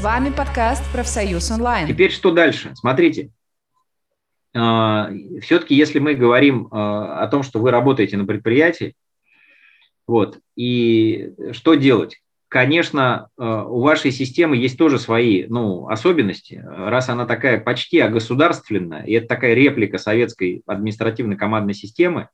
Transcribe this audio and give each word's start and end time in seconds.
С 0.00 0.02
вами 0.02 0.30
подкаст 0.30 0.82
«Профсоюз 0.92 1.50
онлайн». 1.50 1.86
Теперь 1.86 2.10
что 2.10 2.30
дальше? 2.30 2.72
Смотрите, 2.74 3.32
а, 4.56 5.10
все-таки 5.42 5.74
если 5.74 5.98
мы 5.98 6.14
говорим 6.14 6.68
а, 6.70 7.22
о 7.22 7.28
том, 7.28 7.42
что 7.42 7.58
вы 7.58 7.70
работаете 7.70 8.16
на 8.16 8.24
предприятии, 8.24 8.94
вот, 10.06 10.38
и 10.56 11.34
что 11.52 11.74
делать? 11.74 12.22
Конечно, 12.48 13.28
а, 13.36 13.66
у 13.66 13.82
вашей 13.82 14.10
системы 14.10 14.56
есть 14.56 14.78
тоже 14.78 14.98
свои 14.98 15.44
ну, 15.48 15.86
особенности. 15.88 16.64
Раз 16.66 17.10
она 17.10 17.26
такая 17.26 17.60
почти 17.60 18.00
огосударственная, 18.00 19.02
и 19.02 19.12
это 19.12 19.26
такая 19.26 19.52
реплика 19.52 19.98
советской 19.98 20.62
административно-командной 20.64 21.74
системы, 21.74 22.30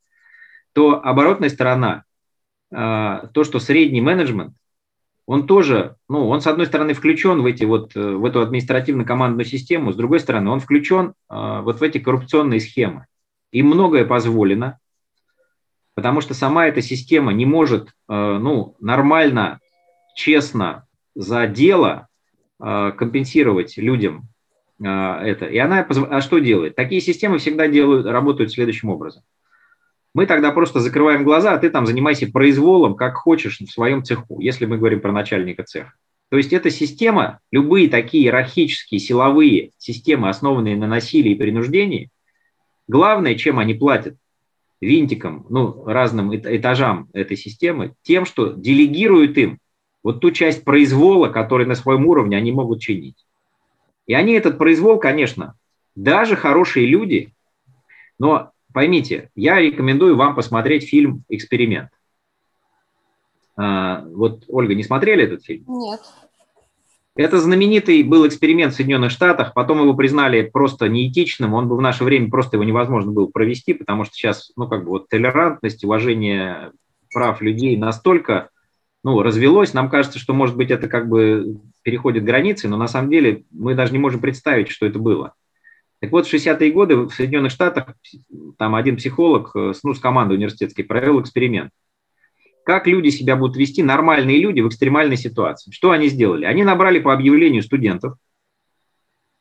то 0.73 1.05
оборотная 1.05 1.49
сторона, 1.49 2.05
то, 2.71 3.43
что 3.43 3.59
средний 3.59 4.01
менеджмент 4.01 4.55
он 5.27 5.47
тоже, 5.47 5.97
ну, 6.09 6.29
он 6.29 6.41
с 6.41 6.47
одной 6.47 6.67
стороны 6.67 6.95
включен 6.95 7.43
в 7.43 7.47
эти 7.47 7.65
вот, 7.65 7.97
э, 7.97 8.01
в 8.01 8.25
эту 8.25 8.41
административно-командную 8.41 9.45
систему, 9.45 9.93
с 9.93 9.97
другой 9.97 10.21
стороны, 10.21 10.51
он 10.51 10.61
включен 10.61 11.15
э, 11.29 11.61
вот 11.63 11.81
в 11.81 11.83
эти 11.83 11.99
коррупционные 11.99 12.61
схемы. 12.61 13.07
Им 13.51 13.67
многое 13.67 14.05
позволено, 14.05 14.79
потому 15.95 16.21
что 16.21 16.35
сама 16.35 16.67
эта 16.69 16.81
система 16.81 17.33
не 17.33 17.45
может, 17.45 17.89
э, 17.89 17.93
ну, 18.09 18.77
нормально, 18.81 19.59
честно 20.15 20.87
за 21.17 21.49
дело 21.49 22.07
э, 22.63 22.93
компенсировать 22.97 23.77
людям 23.77 24.29
э, 24.81 24.87
это. 24.87 25.47
И 25.47 25.59
она, 25.59 25.81
а 25.81 26.21
что 26.21 26.39
делает? 26.39 26.77
Такие 26.77 27.01
системы 27.01 27.39
всегда 27.39 27.67
делают, 27.67 28.07
работают 28.07 28.53
следующим 28.53 28.91
образом– 28.91 29.23
мы 30.17 30.25
тогда 30.25 30.51
просто 30.51 30.81
закрываем 30.81 31.25
глаза, 31.25 31.53
а 31.53 31.59
ты 31.59 31.69
там 31.69 31.85
занимайся 31.85 32.27
произволом, 32.27 32.95
как 32.95 33.17
хочешь, 33.17 33.61
в 33.61 33.71
своем 33.71 34.03
цеху, 34.03 34.41
если 34.41 34.65
мы 34.65 34.79
говорим 34.79 35.03
про 35.03 35.13
начальника 35.13 35.63
цеха. 35.63 35.93
То 36.31 36.39
есть 36.39 36.55
эта 36.55 36.71
система, 36.71 37.41
любые 37.51 37.91
такие 37.91 38.25
иерархические, 38.25 38.99
силовые 38.99 39.73
системы, 39.77 40.31
основанные 40.31 40.75
на 40.75 40.87
насилии 40.87 41.33
и 41.33 41.39
принуждении, 41.39 42.09
главное, 42.89 43.35
чем 43.35 43.59
они 43.59 43.75
платят 43.75 44.17
винтикам, 44.81 45.45
ну, 45.51 45.85
разным 45.85 46.35
этажам 46.35 47.11
этой 47.13 47.37
системы, 47.37 47.93
тем, 48.01 48.25
что 48.25 48.55
делегируют 48.55 49.37
им 49.37 49.59
вот 50.03 50.23
ту 50.23 50.31
часть 50.31 50.65
произвола, 50.65 51.29
который 51.29 51.67
на 51.67 51.75
своем 51.75 52.07
уровне 52.07 52.39
они 52.39 52.53
могут 52.53 52.81
чинить. 52.81 53.27
И 54.07 54.15
они 54.15 54.33
этот 54.33 54.57
произвол, 54.57 54.99
конечно, 54.99 55.59
даже 55.95 56.37
хорошие 56.37 56.87
люди, 56.87 57.35
но 58.19 58.53
поймите, 58.77 59.31
я 59.35 59.59
рекомендую 59.59 60.17
вам 60.17 60.35
посмотреть 60.35 60.87
фильм 60.87 61.25
«Эксперимент». 61.31 61.89
А, 63.57 64.05
вот, 64.05 64.45
Ольга, 64.49 64.75
не 64.75 64.83
смотрели 64.83 65.25
этот 65.25 65.43
фильм? 65.47 65.65
Нет. 65.67 66.01
Это 67.15 67.41
знаменитый 67.41 68.03
был 68.03 68.29
эксперимент 68.29 68.75
в 68.75 68.77
Соединенных 68.77 69.13
Штатах, 69.13 69.55
потом 69.55 69.81
его 69.81 69.95
признали 69.95 70.43
просто 70.43 70.91
неэтичным, 70.91 71.55
он 71.55 71.69
был 71.69 71.79
в 71.79 71.81
наше 71.81 72.05
время, 72.05 72.29
просто 72.29 72.59
его 72.59 72.65
невозможно 72.65 73.13
было 73.13 73.25
провести, 73.29 73.73
потому 73.73 74.05
что 74.05 74.13
сейчас, 74.13 74.53
ну, 74.57 74.69
как 74.69 74.85
бы 74.85 74.91
вот 74.91 75.09
толерантность, 75.09 75.83
уважение 75.83 76.71
прав 77.15 77.41
людей 77.41 77.79
настолько, 77.79 78.51
ну, 79.03 79.23
развелось, 79.23 79.73
нам 79.73 79.89
кажется, 79.89 80.19
что, 80.19 80.35
может 80.35 80.55
быть, 80.55 80.71
это 80.71 80.87
как 80.87 81.09
бы 81.09 81.63
переходит 81.81 82.25
границы, 82.25 82.69
но 82.69 82.77
на 82.77 82.89
самом 82.89 83.09
деле 83.09 83.45
мы 83.51 83.75
даже 83.75 83.93
не 83.93 83.99
можем 83.99 84.21
представить, 84.21 84.69
что 84.69 84.85
это 84.85 84.99
было. 84.99 85.33
Так 86.01 86.13
вот, 86.13 86.27
в 86.27 86.33
60-е 86.33 86.71
годы 86.73 86.97
в 86.97 87.11
Соединенных 87.11 87.53
Штатах 87.53 87.95
там 88.59 88.75
один 88.75 88.97
психолог 88.97 89.53
э, 89.55 89.73
ну, 89.83 89.95
с 89.95 89.99
командой 89.99 90.35
университетской 90.35 90.85
провел 90.85 91.21
эксперимент. 91.21 91.71
Как 92.65 92.87
люди 92.87 93.09
себя 93.09 93.37
будут 93.37 93.57
вести, 93.57 93.83
нормальные 93.83 94.41
люди 94.41 94.61
в 94.61 94.69
экстремальной 94.69 95.17
ситуации. 95.17 95.71
Что 95.71 95.93
они 95.93 96.09
сделали? 96.09 96.45
Они 96.45 96.65
набрали 96.65 96.99
по 96.99 97.15
объявлению 97.15 97.63
студентов 97.63 98.15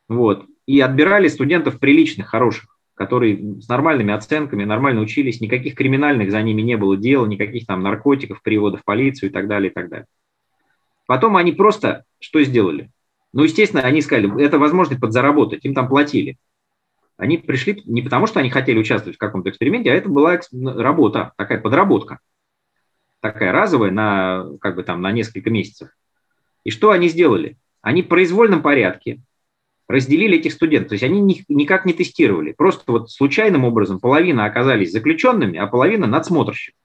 вот, 0.07 0.45
и 0.65 0.79
отбирали 0.79 1.27
студентов 1.27 1.79
приличных, 1.79 2.27
хороших, 2.27 2.77
которые 2.93 3.59
с 3.61 3.67
нормальными 3.67 4.13
оценками, 4.13 4.63
нормально 4.63 5.01
учились, 5.01 5.41
никаких 5.41 5.75
криминальных 5.75 6.31
за 6.31 6.41
ними 6.41 6.61
не 6.61 6.77
было 6.77 6.95
дела, 6.95 7.25
никаких 7.25 7.65
там 7.65 7.81
наркотиков, 7.81 8.41
приводов 8.41 8.81
в 8.81 8.85
полицию 8.85 9.29
и 9.29 9.33
так 9.33 9.47
далее, 9.47 9.71
и 9.71 9.73
так 9.73 9.89
далее. 9.89 10.07
Потом 11.05 11.35
они 11.35 11.51
просто 11.51 12.05
что 12.19 12.41
сделали? 12.43 12.89
Ну, 13.35 13.43
естественно, 13.43 13.83
они 13.83 14.01
сказали, 14.01 14.41
это 14.41 14.57
возможность 14.57 15.01
подзаработать, 15.01 15.65
им 15.65 15.73
там 15.73 15.89
платили. 15.89 16.37
Они 17.17 17.37
пришли 17.37 17.83
не 17.85 18.01
потому, 18.01 18.27
что 18.27 18.39
они 18.39 18.49
хотели 18.49 18.79
участвовать 18.79 19.17
в 19.17 19.19
каком-то 19.19 19.49
эксперименте, 19.49 19.91
а 19.91 19.93
это 19.93 20.07
была 20.07 20.39
работа, 20.53 21.33
такая 21.35 21.59
подработка, 21.59 22.19
такая 23.19 23.51
разовая 23.51 23.91
на, 23.91 24.45
как 24.61 24.77
бы 24.77 24.83
там, 24.83 25.01
на 25.01 25.11
несколько 25.11 25.49
месяцев. 25.49 25.89
И 26.63 26.71
что 26.71 26.91
они 26.91 27.09
сделали? 27.09 27.57
Они 27.81 28.03
в 28.03 28.07
произвольном 28.07 28.61
порядке 28.61 29.19
разделили 29.89 30.37
этих 30.37 30.53
студентов. 30.53 30.89
То 30.89 30.93
есть 30.93 31.03
они 31.03 31.19
никак 31.49 31.85
не 31.85 31.91
тестировали. 31.91 32.53
Просто 32.53 32.89
вот 32.89 33.11
случайным 33.11 33.65
образом 33.65 33.99
половина 33.99 34.45
оказались 34.45 34.93
заключенными, 34.93 35.59
а 35.59 35.67
половина 35.67 36.07
надсмотрщиками. 36.07 36.79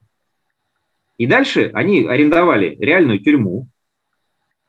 И 1.16 1.28
дальше 1.28 1.70
они 1.74 2.06
арендовали 2.06 2.76
реальную 2.80 3.20
тюрьму, 3.20 3.68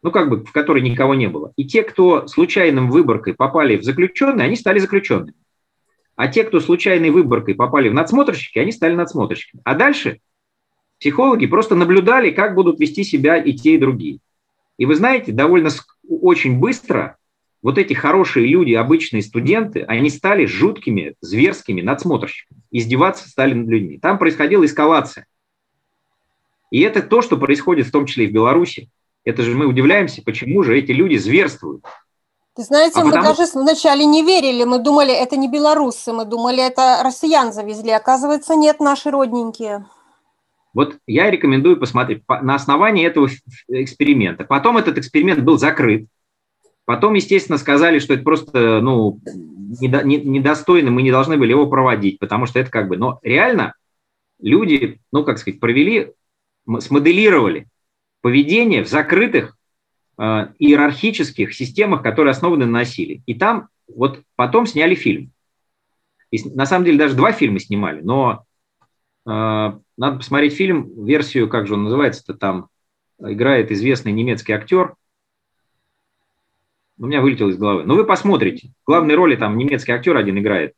ну, 0.03 0.12
как 0.12 0.29
бы, 0.29 0.44
в 0.44 0.51
которой 0.51 0.81
никого 0.81 1.16
не 1.16 1.28
было. 1.28 1.53
И 1.56 1.66
те, 1.66 1.84
кто 1.84 2.28
случайным 2.28 2.89
выборкой 2.89 3.34
попали 3.34 3.78
в 3.78 3.84
заключенные, 3.84 4.45
они 4.45 4.56
стали 4.56 4.79
заключенными. 4.79 5.34
А 6.16 6.28
те, 6.28 6.44
кто 6.44 6.59
случайной 6.59 7.09
выборкой 7.09 7.56
попали 7.56 7.89
в 7.89 7.94
надсмотрщики, 7.94 8.59
они 8.59 8.72
стали 8.72 8.95
надсмотрщиками. 8.95 9.61
А 9.63 9.75
дальше 9.75 10.19
психологи 11.00 11.47
просто 11.47 11.75
наблюдали, 11.75 12.31
как 12.31 12.56
будут 12.56 12.79
вести 12.79 13.03
себя 13.03 13.38
и 13.38 13.53
те, 13.53 13.75
и 13.75 13.78
другие. 13.78 14.19
И 14.78 14.85
вы 14.85 14.95
знаете, 14.95 15.31
довольно 15.31 15.69
очень 16.07 16.59
быстро 16.59 17.17
вот 17.61 17.78
эти 17.78 17.94
хорошие 17.94 18.47
люди, 18.47 18.73
обычные 18.73 19.22
студенты, 19.22 19.81
они 19.81 20.09
стали 20.09 20.45
жуткими, 20.45 21.16
зверскими 21.22 21.81
надсмотрщиками. 21.81 22.59
Издеваться 22.72 23.29
стали 23.29 23.53
над 23.53 23.67
людьми. 23.67 24.00
Там 24.00 24.17
происходила 24.17 24.66
эскалация. 24.66 25.28
И 26.72 26.81
это 26.81 27.03
то, 27.03 27.22
что 27.22 27.38
происходит 27.38 27.88
в 27.88 27.91
том 27.91 28.06
числе 28.06 28.25
и 28.25 28.28
в 28.29 28.34
Беларуси. 28.34 28.90
Это 29.23 29.43
же 29.43 29.55
мы 29.55 29.65
удивляемся, 29.67 30.21
почему 30.23 30.63
же 30.63 30.77
эти 30.77 30.91
люди 30.91 31.17
зверствуют. 31.17 31.85
Ты 32.55 32.63
знаете, 32.63 32.99
а 32.99 33.03
мы 33.05 33.11
потому... 33.11 33.27
даже 33.27 33.49
вначале 33.53 34.05
не 34.05 34.23
верили, 34.23 34.65
мы 34.65 34.79
думали, 34.79 35.13
это 35.13 35.37
не 35.37 35.47
белорусы, 35.47 36.11
мы 36.11 36.25
думали, 36.25 36.61
это 36.61 37.01
россиян 37.03 37.53
завезли. 37.53 37.91
Оказывается, 37.91 38.55
нет, 38.55 38.79
наши 38.79 39.09
родненькие. 39.09 39.85
Вот 40.73 40.97
я 41.05 41.29
рекомендую 41.29 41.77
посмотреть 41.77 42.23
на 42.27 42.55
основании 42.55 43.05
этого 43.05 43.29
эксперимента. 43.67 44.43
Потом 44.43 44.77
этот 44.77 44.97
эксперимент 44.97 45.41
был 45.41 45.57
закрыт. 45.57 46.07
Потом, 46.85 47.13
естественно, 47.13 47.57
сказали, 47.57 47.99
что 47.99 48.13
это 48.13 48.23
просто 48.23 48.81
ну, 48.81 49.19
недостойно, 49.79 50.91
мы 50.91 51.03
не 51.03 51.11
должны 51.11 51.37
были 51.37 51.51
его 51.51 51.67
проводить, 51.67 52.19
потому 52.19 52.47
что 52.47 52.59
это 52.59 52.69
как 52.69 52.87
бы... 52.87 52.97
Но 52.97 53.19
реально 53.21 53.75
люди, 54.41 54.99
ну, 55.11 55.23
как 55.23 55.37
сказать, 55.37 55.59
провели, 55.59 56.13
смоделировали 56.79 57.67
поведение 58.21 58.83
в 58.83 58.87
закрытых 58.87 59.57
э, 60.17 60.23
иерархических 60.59 61.53
системах, 61.53 62.03
которые 62.03 62.31
основаны 62.31 62.65
на 62.65 62.79
насилии. 62.79 63.23
И 63.25 63.33
там 63.33 63.69
вот 63.87 64.21
потом 64.35 64.65
сняли 64.65 64.95
фильм. 64.95 65.31
И, 66.31 66.49
на 66.49 66.65
самом 66.65 66.85
деле 66.85 66.97
даже 66.97 67.15
два 67.15 67.31
фильма 67.33 67.59
снимали, 67.59 68.01
но 68.01 68.45
э, 69.25 69.29
надо 69.29 70.17
посмотреть 70.17 70.53
фильм, 70.53 71.05
версию, 71.05 71.49
как 71.49 71.67
же 71.67 71.73
он 71.73 71.83
называется-то 71.83 72.33
там, 72.35 72.69
играет 73.19 73.71
известный 73.71 74.11
немецкий 74.11 74.53
актер. 74.53 74.95
У 76.97 77.07
меня 77.07 77.21
вылетел 77.21 77.49
из 77.49 77.57
головы. 77.57 77.83
Но 77.83 77.95
вы 77.95 78.05
посмотрите. 78.05 78.71
В 78.83 78.87
главной 78.87 79.15
роли 79.15 79.35
там 79.35 79.57
немецкий 79.57 79.91
актер 79.91 80.15
один 80.15 80.37
играет 80.37 80.73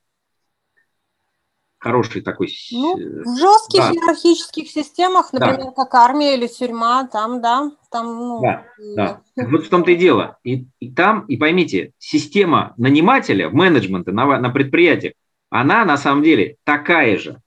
хороший 1.84 2.22
такой... 2.22 2.50
Ну, 2.72 2.96
в 2.96 3.38
жестких 3.38 3.82
да. 3.82 3.92
иерархических 3.92 4.70
системах, 4.70 5.34
например, 5.34 5.66
да. 5.66 5.72
как 5.72 5.94
армия 5.94 6.36
или 6.36 6.48
тюрьма, 6.48 7.08
там, 7.08 7.42
да, 7.42 7.72
там, 7.92 8.06
ну... 8.18 8.42
Да, 8.42 8.66
да. 8.96 9.22
Вот 9.36 9.66
в 9.66 9.70
том-то 9.70 9.92
и 9.92 9.96
дело. 9.96 10.38
И, 10.44 10.66
и 10.80 10.92
там, 10.92 11.26
и 11.26 11.36
поймите, 11.36 11.92
система 11.98 12.74
нанимателя, 12.78 13.50
менеджмента 13.50 14.14
на, 14.14 14.40
на 14.40 14.50
предприятиях, 14.50 15.14
она 15.50 15.84
на 15.84 15.98
самом 15.98 16.24
деле 16.24 16.56
такая 16.64 17.18
же. 17.18 17.42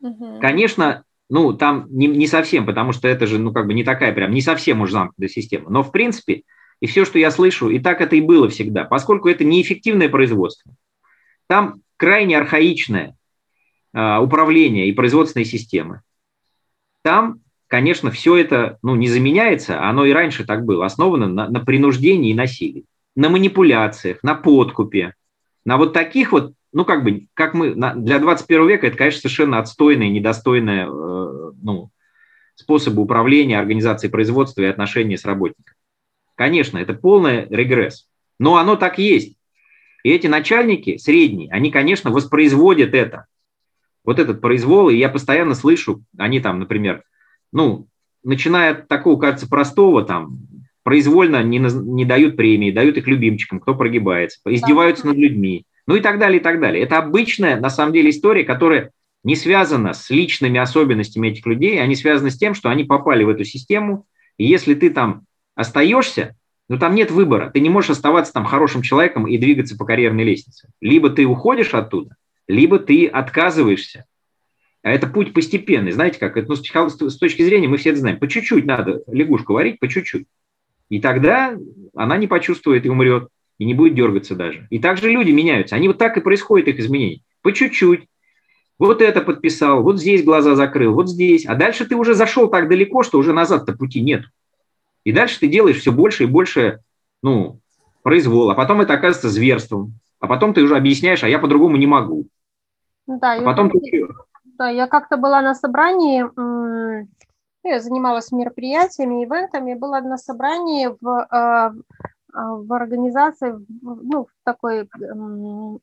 Угу. 0.00 0.38
Конечно, 0.40 1.04
ну, 1.30 1.54
там 1.54 1.86
не, 1.88 2.06
не 2.08 2.26
совсем, 2.26 2.66
потому 2.66 2.92
что 2.92 3.08
это 3.08 3.26
же, 3.26 3.38
ну, 3.38 3.52
как 3.52 3.66
бы 3.66 3.72
не 3.72 3.84
такая 3.84 4.12
прям, 4.12 4.32
не 4.32 4.42
совсем 4.42 4.82
уж 4.82 4.90
замкнутая 4.90 5.28
система. 5.28 5.70
Но, 5.70 5.82
в 5.82 5.92
принципе, 5.92 6.42
и 6.80 6.86
все, 6.86 7.04
что 7.04 7.18
я 7.18 7.30
слышу, 7.30 7.70
и 7.70 7.78
так 7.78 8.00
это 8.00 8.16
и 8.16 8.20
было 8.20 8.48
всегда, 8.48 8.84
поскольку 8.84 9.28
это 9.28 9.44
неэффективное 9.44 10.08
производство. 10.08 10.72
Там 11.46 11.82
крайне 11.96 12.38
архаичное, 12.38 13.16
управления 13.92 14.88
и 14.88 14.92
производственной 14.92 15.44
системы. 15.44 16.02
Там, 17.02 17.40
конечно, 17.66 18.10
все 18.10 18.36
это 18.36 18.78
ну, 18.82 18.94
не 18.94 19.08
заменяется, 19.08 19.82
оно 19.88 20.04
и 20.04 20.12
раньше 20.12 20.44
так 20.44 20.64
было, 20.64 20.86
основано 20.86 21.28
на, 21.28 21.48
на 21.48 21.60
принуждении 21.60 22.30
и 22.30 22.34
насилии, 22.34 22.84
на 23.16 23.28
манипуляциях, 23.30 24.22
на 24.22 24.34
подкупе, 24.34 25.14
на 25.64 25.76
вот 25.76 25.92
таких 25.92 26.32
вот, 26.32 26.52
ну 26.72 26.84
как 26.84 27.04
бы, 27.04 27.26
как 27.34 27.54
мы, 27.54 27.74
на, 27.74 27.94
для 27.94 28.18
21 28.18 28.68
века 28.68 28.86
это, 28.86 28.96
конечно, 28.96 29.20
совершенно 29.20 29.58
отстойные, 29.58 30.10
недостойные 30.10 30.86
э, 30.86 31.52
ну, 31.62 31.90
способы 32.54 33.02
управления, 33.02 33.58
организации 33.58 34.08
производства 34.08 34.62
и 34.62 34.66
отношений 34.66 35.16
с 35.16 35.24
работниками. 35.24 35.76
Конечно, 36.36 36.78
это 36.78 36.94
полный 36.94 37.46
регресс. 37.48 38.06
Но 38.38 38.56
оно 38.56 38.76
так 38.76 38.98
есть. 38.98 39.36
И 40.02 40.10
эти 40.10 40.26
начальники 40.26 40.96
средние, 40.96 41.50
они, 41.50 41.70
конечно, 41.70 42.10
воспроизводят 42.10 42.94
это. 42.94 43.26
Вот 44.04 44.18
этот 44.18 44.40
произвол, 44.40 44.88
и 44.88 44.96
я 44.96 45.08
постоянно 45.08 45.54
слышу, 45.54 46.02
они 46.16 46.40
там, 46.40 46.58
например, 46.58 47.02
ну, 47.52 47.86
начиная 48.22 48.72
от 48.72 48.88
такого, 48.88 49.20
кажется, 49.20 49.48
простого, 49.48 50.02
там, 50.02 50.38
произвольно 50.82 51.42
не, 51.42 51.58
не 51.58 52.04
дают 52.04 52.36
премии, 52.36 52.70
дают 52.70 52.96
их 52.96 53.06
любимчикам, 53.06 53.60
кто 53.60 53.74
прогибается, 53.74 54.40
издеваются 54.46 55.06
над 55.06 55.16
людьми, 55.16 55.64
ну 55.86 55.96
и 55.96 56.00
так 56.00 56.18
далее, 56.18 56.40
и 56.40 56.42
так 56.42 56.60
далее. 56.60 56.82
Это 56.82 56.98
обычная, 56.98 57.60
на 57.60 57.70
самом 57.70 57.92
деле, 57.92 58.10
история, 58.10 58.44
которая 58.44 58.90
не 59.22 59.36
связана 59.36 59.92
с 59.92 60.08
личными 60.08 60.58
особенностями 60.58 61.28
этих 61.28 61.44
людей, 61.46 61.80
они 61.82 61.94
связаны 61.94 62.30
с 62.30 62.38
тем, 62.38 62.54
что 62.54 62.70
они 62.70 62.84
попали 62.84 63.24
в 63.24 63.28
эту 63.28 63.44
систему, 63.44 64.06
и 64.38 64.46
если 64.46 64.74
ты 64.74 64.90
там 64.90 65.24
остаешься, 65.54 66.36
ну 66.68 66.78
там 66.78 66.94
нет 66.94 67.10
выбора, 67.10 67.50
ты 67.52 67.60
не 67.60 67.68
можешь 67.68 67.90
оставаться 67.90 68.32
там 68.32 68.46
хорошим 68.46 68.80
человеком 68.82 69.26
и 69.26 69.36
двигаться 69.36 69.76
по 69.76 69.84
карьерной 69.84 70.24
лестнице. 70.24 70.68
Либо 70.80 71.10
ты 71.10 71.26
уходишь 71.26 71.74
оттуда, 71.74 72.16
либо 72.50 72.78
ты 72.78 73.06
отказываешься. 73.06 74.04
А 74.82 74.90
это 74.90 75.06
путь 75.06 75.32
постепенный. 75.32 75.92
Знаете 75.92 76.18
как? 76.18 76.36
Это, 76.36 76.48
ну, 76.48 76.56
с 76.56 77.18
точки 77.18 77.42
зрения, 77.42 77.68
мы 77.68 77.76
все 77.76 77.90
это 77.90 78.00
знаем. 78.00 78.18
По 78.18 78.28
чуть-чуть 78.28 78.64
надо 78.64 79.02
лягушку 79.06 79.52
варить, 79.52 79.78
по 79.78 79.88
чуть-чуть. 79.88 80.26
И 80.88 81.00
тогда 81.00 81.56
она 81.94 82.16
не 82.16 82.26
почувствует 82.26 82.86
и 82.86 82.88
умрет, 82.88 83.28
и 83.58 83.64
не 83.64 83.74
будет 83.74 83.94
дергаться 83.94 84.34
даже. 84.34 84.66
И 84.70 84.78
также 84.78 85.10
люди 85.10 85.30
меняются. 85.30 85.76
Они 85.76 85.86
вот 85.86 85.98
так 85.98 86.16
и 86.16 86.20
происходят, 86.20 86.68
их 86.68 86.78
изменения. 86.78 87.20
По 87.42 87.52
чуть-чуть. 87.52 88.06
Вот 88.78 89.02
это 89.02 89.20
подписал, 89.20 89.82
вот 89.82 90.00
здесь 90.00 90.24
глаза 90.24 90.56
закрыл, 90.56 90.94
вот 90.94 91.08
здесь. 91.10 91.44
А 91.44 91.54
дальше 91.54 91.84
ты 91.84 91.96
уже 91.96 92.14
зашел 92.14 92.48
так 92.48 92.68
далеко, 92.68 93.02
что 93.02 93.18
уже 93.18 93.34
назад-то 93.34 93.74
пути 93.74 94.00
нет. 94.00 94.24
И 95.04 95.12
дальше 95.12 95.38
ты 95.38 95.48
делаешь 95.48 95.78
все 95.78 95.92
больше 95.92 96.24
и 96.24 96.26
больше 96.26 96.80
ну, 97.22 97.60
произвол. 98.02 98.50
А 98.50 98.54
потом 98.54 98.80
это 98.80 98.94
оказывается 98.94 99.28
зверством. 99.28 100.00
А 100.18 100.26
потом 100.26 100.54
ты 100.54 100.62
уже 100.62 100.76
объясняешь, 100.76 101.22
а 101.22 101.28
я 101.28 101.38
по-другому 101.38 101.76
не 101.76 101.86
могу. 101.86 102.26
Да, 103.06 103.34
а 103.34 103.42
потом 103.42 103.70
ты... 103.70 104.06
да, 104.44 104.68
я 104.68 104.86
как-то 104.86 105.16
была 105.16 105.40
на 105.42 105.54
собрании, 105.54 106.24
я 107.62 107.80
занималась 107.80 108.32
мероприятиями, 108.32 109.24
ивентами, 109.24 109.74
было 109.74 110.00
на 110.00 110.16
собрании 110.16 110.88
в, 111.00 111.26
а, 111.30 111.72
а, 112.32 112.54
в 112.54 112.72
организации, 112.72 113.54
ну, 113.82 114.24
в 114.24 114.30
такой 114.44 114.88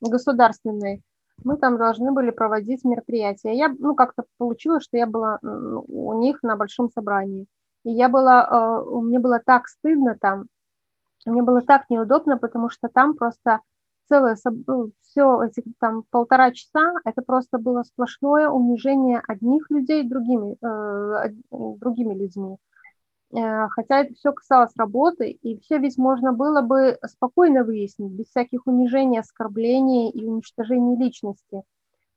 государственной, 0.02 1.04
мы 1.44 1.58
там 1.58 1.78
должны 1.78 2.12
были 2.12 2.31
проводить 2.31 2.84
мероприятия. 2.84 3.56
Я, 3.56 3.69
ну, 3.78 3.94
как-то 3.94 4.24
получилось, 4.38 4.84
что 4.84 4.98
я 4.98 5.06
была 5.06 5.40
у 5.42 6.19
них 6.19 6.42
на 6.42 6.56
большом 6.56 6.90
собрании. 6.90 7.46
И 7.84 7.92
я 7.92 8.10
была, 8.10 8.48
а, 8.50 8.84
мне 8.84 9.19
было 9.19 9.40
так 9.46 9.68
стыдно 9.68 10.18
там, 10.19 10.48
мне 11.25 11.44
было 11.44 11.62
так 11.62 11.90
неудобно, 11.90 12.38
потому 12.38 12.69
что 12.69 12.90
там 12.90 13.16
просто 13.16 13.60
целое, 14.07 14.38
ну, 14.68 14.92
все 15.01 15.42
эти 15.44 15.63
там 15.80 16.04
полтора 16.09 16.51
часа, 16.51 16.94
это 17.06 17.21
просто 17.21 17.57
было 17.57 17.83
сплошное 17.83 18.50
унижение 18.50 19.21
одних 19.27 19.69
людей 19.69 20.04
другими, 20.04 20.57
э, 20.62 21.33
другими 21.51 22.13
людьми. 22.13 22.57
Э, 23.36 23.68
хотя 23.69 24.01
это 24.01 24.13
все 24.13 24.31
касалось 24.31 24.75
работы, 24.77 25.31
и 25.31 25.59
все 25.59 25.80
ведь 25.80 25.98
можно 25.98 26.33
было 26.33 26.62
бы 26.62 26.98
спокойно 27.06 27.63
выяснить, 27.63 28.12
без 28.12 28.27
всяких 28.27 28.65
унижений, 28.68 29.19
оскорблений 29.19 30.09
и 30.09 30.25
уничтожений 30.25 30.98
личности. 30.98 31.63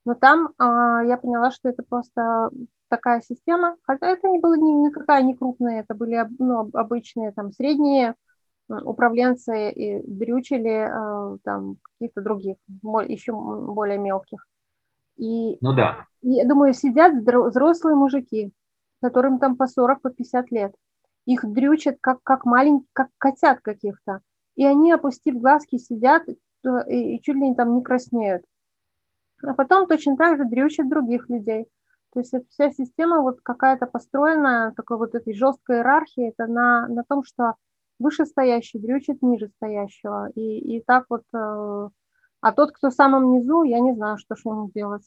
Но 0.04 0.14
там 0.14 0.48
э, 0.48 1.08
я 1.08 1.18
поняла, 1.20 1.50
что 1.50 1.68
это 1.68 1.82
просто 1.82 2.50
такая 2.88 3.22
система, 3.22 3.76
хотя 3.82 4.08
это 4.08 4.28
не 4.28 4.38
было 4.38 4.56
ни, 4.56 4.72
никакая 4.86 5.22
не 5.22 5.34
крупная, 5.34 5.80
это 5.80 5.94
были 5.94 6.26
ну, 6.38 6.70
обычные 6.72 7.32
там 7.32 7.52
средние 7.52 8.14
управленцы 8.70 10.02
дрючили 10.06 11.34
э, 11.34 11.38
там 11.44 11.76
каких-то 11.82 12.22
других, 12.22 12.56
еще 13.08 13.32
более 13.32 13.98
мелких. 13.98 14.46
И, 15.16 15.58
ну 15.60 15.74
да. 15.74 16.06
И, 16.22 16.30
я 16.30 16.46
думаю, 16.46 16.72
сидят 16.72 17.14
взрослые 17.14 17.96
мужики, 17.96 18.52
которым 19.02 19.38
там 19.38 19.56
по 19.56 19.66
40, 19.66 20.00
по 20.02 20.10
50 20.10 20.50
лет. 20.50 20.74
Их 21.26 21.44
дрючат 21.44 21.98
как, 22.00 22.22
как 22.22 22.44
маленькие, 22.44 22.88
как 22.92 23.08
котят 23.18 23.60
каких-то. 23.60 24.20
И 24.56 24.64
они, 24.64 24.92
опустив 24.92 25.36
глазки, 25.36 25.76
сидят 25.76 26.28
э, 26.28 26.34
и, 26.88 27.16
и 27.16 27.22
чуть 27.22 27.36
ли 27.36 27.48
не 27.48 27.54
там 27.54 27.74
не 27.74 27.82
краснеют. 27.82 28.42
А 29.42 29.54
потом 29.54 29.86
точно 29.86 30.16
так 30.16 30.36
же 30.36 30.44
дрючат 30.44 30.88
других 30.88 31.28
людей. 31.28 31.66
То 32.12 32.20
есть 32.20 32.34
вся 32.50 32.70
система 32.70 33.20
вот 33.20 33.40
какая-то 33.42 33.86
построена, 33.86 34.72
такой 34.76 34.96
вот 34.96 35.14
этой 35.14 35.32
жесткой 35.32 35.76
иерархии, 35.76 36.30
это 36.30 36.46
на, 36.46 36.88
на 36.88 37.04
том, 37.04 37.24
что 37.24 37.54
вышестоящий 38.00 38.80
дрючит 38.80 39.22
ниже 39.22 39.48
стоящего. 39.56 40.30
И, 40.34 40.76
и 40.76 40.82
так 40.84 41.04
вот, 41.08 41.22
э, 41.32 41.88
а 42.40 42.52
тот, 42.52 42.72
кто 42.72 42.90
в 42.90 42.94
самом 42.94 43.32
низу, 43.32 43.62
я 43.62 43.78
не 43.78 43.94
знаю, 43.94 44.18
что 44.18 44.34
с 44.34 44.44
ним 44.44 44.70
делать. 44.74 45.04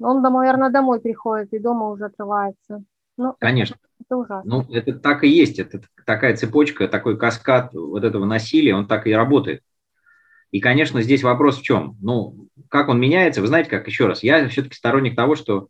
Он, 0.00 0.22
наверное, 0.22 0.70
домой 0.70 1.00
приходит 1.00 1.52
и 1.52 1.58
дома 1.58 1.88
уже 1.88 2.04
отрывается. 2.04 2.84
Ну, 3.16 3.34
Конечно. 3.40 3.76
Это, 4.00 4.16
ужасно. 4.16 4.42
Ну, 4.44 4.74
это 4.74 4.92
так 4.98 5.24
и 5.24 5.28
есть. 5.28 5.58
Это 5.58 5.80
такая 6.06 6.36
цепочка, 6.36 6.86
такой 6.86 7.18
каскад 7.18 7.74
вот 7.74 8.04
этого 8.04 8.24
насилия, 8.24 8.76
он 8.76 8.86
так 8.86 9.08
и 9.08 9.12
работает. 9.12 9.62
И, 10.52 10.60
конечно, 10.60 11.02
здесь 11.02 11.22
вопрос 11.22 11.58
в 11.58 11.62
чем? 11.62 11.96
Ну, 12.00 12.48
как 12.68 12.88
он 12.88 13.00
меняется? 13.00 13.40
Вы 13.40 13.48
знаете, 13.48 13.68
как 13.68 13.86
еще 13.86 14.06
раз, 14.06 14.22
я 14.22 14.48
все-таки 14.48 14.76
сторонник 14.76 15.16
того, 15.16 15.34
что 15.34 15.68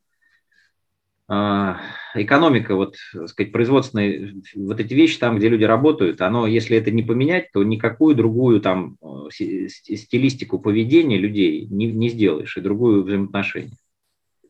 экономика, 1.29 2.75
вот, 2.75 2.97
так 3.13 3.29
сказать, 3.29 3.53
производственные, 3.53 4.43
вот 4.55 4.81
эти 4.81 4.95
вещи 4.95 5.19
там, 5.19 5.37
где 5.37 5.49
люди 5.49 5.65
работают, 5.65 6.23
оно, 6.23 6.47
если 6.47 6.77
это 6.79 6.91
не 6.91 7.03
поменять, 7.03 7.53
то 7.53 7.63
никакую 7.63 8.15
другую 8.15 8.63
там 8.63 8.97
э, 9.03 9.29
стилистику 9.31 10.59
поведения 10.59 11.19
людей 11.19 11.67
не, 11.67 11.93
не 11.93 12.09
сделаешь 12.09 12.57
и 12.57 12.63
другую 12.63 13.03
взаимоотношение. 13.03 13.77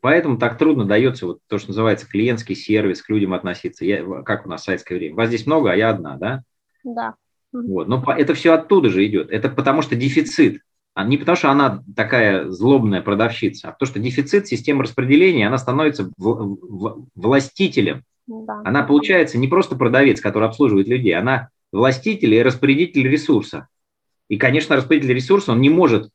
Поэтому 0.01 0.39
так 0.39 0.57
трудно 0.57 0.85
дается 0.85 1.27
вот 1.27 1.41
то, 1.49 1.59
что 1.59 1.71
называется 1.71 2.09
клиентский 2.09 2.55
сервис, 2.55 3.03
к 3.03 3.11
людям 3.11 3.35
относиться. 3.35 3.85
Я, 3.85 4.05
как 4.23 4.47
у 4.47 4.49
нас 4.49 4.63
в 4.63 4.65
советское 4.67 4.95
время. 4.95 5.17
Вас 5.17 5.29
здесь 5.29 5.47
много, 5.47 5.73
а 5.73 5.77
я 5.77 5.91
одна, 5.91 6.17
да? 6.17 6.43
Да. 6.85 7.15
Вот. 7.53 7.89
Но 7.89 8.05
это 8.17 8.35
все 8.35 8.53
оттуда 8.53 8.91
же 8.91 9.05
идет. 9.05 9.31
Это 9.31 9.49
потому 9.49 9.83
что 9.83 9.97
дефицит. 9.97 10.63
А 10.99 11.05
не 11.05 11.17
потому, 11.17 11.37
что 11.37 11.53
она 11.53 11.85
такая 11.95 12.50
злобная 12.50 13.00
продавщица, 13.00 13.69
а 13.69 13.71
потому 13.71 13.89
что 13.89 14.00
дефицит 14.00 14.49
системы 14.49 14.83
распределения, 14.83 15.47
она 15.47 15.56
становится 15.56 16.11
властителем. 16.19 18.03
Да. 18.27 18.62
Она 18.65 18.83
получается 18.83 19.39
не 19.39 19.47
просто 19.47 19.77
продавец, 19.77 20.21
который 20.21 20.49
обслуживает 20.49 20.89
людей, 20.89 21.15
она 21.15 21.50
властитель 21.71 22.35
и 22.35 22.43
распорядитель 22.43 23.09
ресурса. 23.09 23.69
И, 24.29 24.39
конечно, 24.39 24.75
распорядитель 24.75 25.14
ресурса, 25.14 25.52
он 25.52 25.61
не 25.61 25.71
может, 25.71 26.11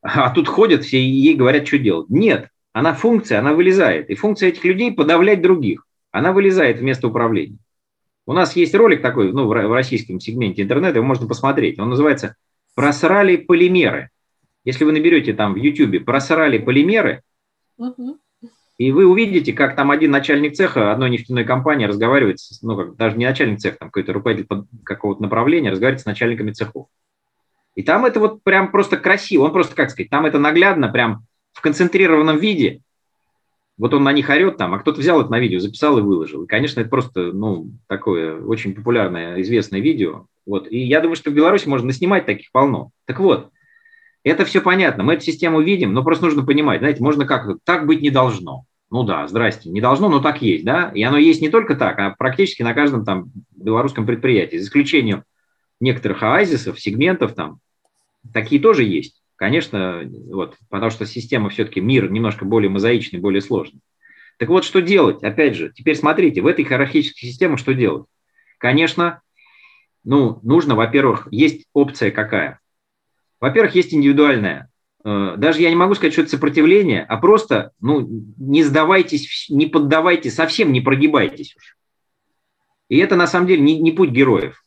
а 0.00 0.30
тут 0.30 0.46
ходят 0.46 0.84
все 0.84 1.00
и 1.00 1.10
ей 1.10 1.34
говорят, 1.34 1.66
что 1.66 1.78
делать. 1.78 2.08
Нет, 2.08 2.50
она 2.72 2.94
функция, 2.94 3.40
она 3.40 3.52
вылезает. 3.52 4.10
И 4.10 4.14
функция 4.14 4.50
этих 4.50 4.64
людей 4.64 4.92
подавлять 4.92 5.42
других. 5.42 5.86
Она 6.12 6.30
вылезает 6.30 6.78
вместо 6.78 7.08
управления. 7.08 7.58
У 8.26 8.32
нас 8.32 8.54
есть 8.54 8.76
ролик 8.76 9.02
такой, 9.02 9.32
ну, 9.32 9.48
в 9.48 9.74
российском 9.74 10.20
сегменте 10.20 10.62
интернета, 10.62 10.98
его 10.98 11.04
можно 11.04 11.26
посмотреть. 11.26 11.80
Он 11.80 11.90
называется 11.90 12.36
просрали 12.74 13.36
полимеры. 13.36 14.10
Если 14.64 14.84
вы 14.84 14.92
наберете 14.92 15.32
там 15.34 15.54
в 15.54 15.56
YouTube 15.56 16.04
просрали 16.04 16.58
полимеры, 16.58 17.22
угу. 17.76 18.18
и 18.78 18.92
вы 18.92 19.06
увидите, 19.06 19.52
как 19.52 19.76
там 19.76 19.90
один 19.90 20.10
начальник 20.10 20.54
цеха 20.54 20.92
одной 20.92 21.10
нефтяной 21.10 21.44
компании 21.44 21.86
разговаривает, 21.86 22.40
с, 22.40 22.62
ну, 22.62 22.76
как, 22.76 22.96
даже 22.96 23.16
не 23.16 23.26
начальник 23.26 23.58
цеха, 23.58 23.78
там 23.78 23.88
какой-то 23.88 24.12
руководитель 24.12 24.48
какого-то 24.84 25.22
направления 25.22 25.70
разговаривает 25.70 26.02
с 26.02 26.06
начальниками 26.06 26.52
цехов. 26.52 26.86
И 27.74 27.82
там 27.82 28.04
это 28.04 28.20
вот 28.20 28.42
прям 28.42 28.70
просто 28.70 28.96
красиво, 28.96 29.44
он 29.44 29.52
просто, 29.52 29.74
как 29.74 29.90
сказать, 29.90 30.10
там 30.10 30.26
это 30.26 30.38
наглядно, 30.38 30.88
прям 30.88 31.26
в 31.52 31.60
концентрированном 31.60 32.38
виде. 32.38 32.80
Вот 33.76 33.92
он 33.92 34.04
на 34.04 34.12
них 34.12 34.28
орет 34.28 34.56
там, 34.56 34.72
а 34.72 34.78
кто-то 34.78 35.00
взял 35.00 35.20
это 35.20 35.30
на 35.30 35.40
видео, 35.40 35.58
записал 35.58 35.98
и 35.98 36.02
выложил. 36.02 36.44
И, 36.44 36.46
конечно, 36.46 36.80
это 36.80 36.88
просто, 36.88 37.32
ну, 37.32 37.70
такое 37.88 38.40
очень 38.40 38.74
популярное, 38.74 39.40
известное 39.42 39.80
видео. 39.80 40.26
Вот. 40.46 40.70
И 40.70 40.78
я 40.78 41.00
думаю, 41.00 41.16
что 41.16 41.30
в 41.30 41.34
Беларуси 41.34 41.68
можно 41.68 41.92
снимать 41.92 42.26
таких 42.26 42.52
полно. 42.52 42.90
Так 43.06 43.18
вот, 43.18 43.50
это 44.22 44.44
все 44.44 44.60
понятно, 44.60 45.02
мы 45.02 45.14
эту 45.14 45.24
систему 45.24 45.60
видим, 45.60 45.92
но 45.92 46.04
просто 46.04 46.24
нужно 46.24 46.44
понимать, 46.46 46.80
знаете, 46.80 47.02
можно 47.02 47.26
как 47.26 47.58
так 47.64 47.86
быть 47.86 48.00
не 48.00 48.10
должно. 48.10 48.64
Ну 48.90 49.02
да, 49.02 49.26
здрасте, 49.26 49.70
не 49.70 49.80
должно, 49.80 50.08
но 50.08 50.20
так 50.20 50.40
есть, 50.40 50.64
да? 50.64 50.92
И 50.94 51.02
оно 51.02 51.18
есть 51.18 51.42
не 51.42 51.48
только 51.48 51.74
так, 51.74 51.98
а 51.98 52.14
практически 52.16 52.62
на 52.62 52.74
каждом 52.74 53.04
там 53.04 53.32
белорусском 53.50 54.06
предприятии, 54.06 54.56
за 54.56 54.64
исключением 54.64 55.24
некоторых 55.80 56.22
оазисов, 56.22 56.78
сегментов 56.78 57.34
там, 57.34 57.58
такие 58.32 58.60
тоже 58.60 58.84
есть. 58.84 59.20
Конечно, 59.36 60.02
вот, 60.30 60.56
потому 60.70 60.90
что 60.90 61.06
система 61.06 61.48
все-таки, 61.50 61.80
мир 61.80 62.10
немножко 62.10 62.44
более 62.44 62.70
мозаичный, 62.70 63.18
более 63.18 63.40
сложный. 63.40 63.80
Так 64.38 64.48
вот, 64.48 64.64
что 64.64 64.80
делать? 64.80 65.22
Опять 65.22 65.56
же, 65.56 65.72
теперь 65.74 65.96
смотрите, 65.96 66.40
в 66.40 66.46
этой 66.46 66.64
иерархической 66.64 67.28
системе 67.28 67.56
что 67.56 67.74
делать? 67.74 68.06
Конечно, 68.58 69.22
ну, 70.04 70.40
нужно, 70.42 70.74
во-первых, 70.74 71.28
есть 71.30 71.66
опция 71.72 72.10
какая? 72.10 72.60
Во-первых, 73.40 73.74
есть 73.74 73.92
индивидуальная. 73.92 74.70
Э, 75.04 75.34
даже 75.36 75.60
я 75.62 75.70
не 75.70 75.76
могу 75.76 75.94
сказать, 75.94 76.12
что 76.12 76.22
это 76.22 76.32
сопротивление, 76.32 77.02
а 77.02 77.16
просто 77.16 77.72
ну, 77.80 78.06
не 78.38 78.62
сдавайтесь, 78.62 79.46
не 79.48 79.66
поддавайтесь, 79.66 80.34
совсем 80.34 80.72
не 80.72 80.80
прогибайтесь 80.80 81.54
уж. 81.56 81.76
И 82.88 82.98
это 82.98 83.16
на 83.16 83.26
самом 83.26 83.46
деле 83.46 83.62
не, 83.62 83.78
не 83.78 83.92
путь 83.92 84.10
героев. 84.10 84.64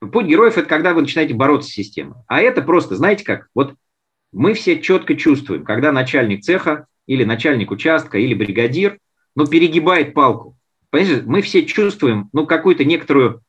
Путь 0.00 0.26
героев– 0.26 0.58
это 0.58 0.68
когда 0.68 0.92
вы 0.94 1.02
начинаете 1.02 1.34
бороться 1.34 1.70
с 1.70 1.72
системой. 1.72 2.16
А 2.26 2.40
это 2.40 2.60
просто, 2.60 2.96
знаете 2.96 3.24
как, 3.24 3.48
вот 3.54 3.74
мы 4.36 4.54
все 4.54 4.80
четко 4.80 5.14
чувствуем, 5.14 5.64
когда 5.64 5.92
начальник 5.92 6.42
цеха 6.42 6.86
или 7.06 7.24
начальник 7.24 7.70
участка 7.70 8.18
или 8.18 8.34
бригадир, 8.34 8.98
ну, 9.34 9.46
перегибает 9.46 10.14
палку. 10.14 10.56
Понимаете, 10.90 11.22
мы 11.26 11.42
все 11.42 11.64
чувствуем, 11.64 12.28
ну, 12.32 12.46
какую-то 12.46 12.84
некоторую 12.84 13.42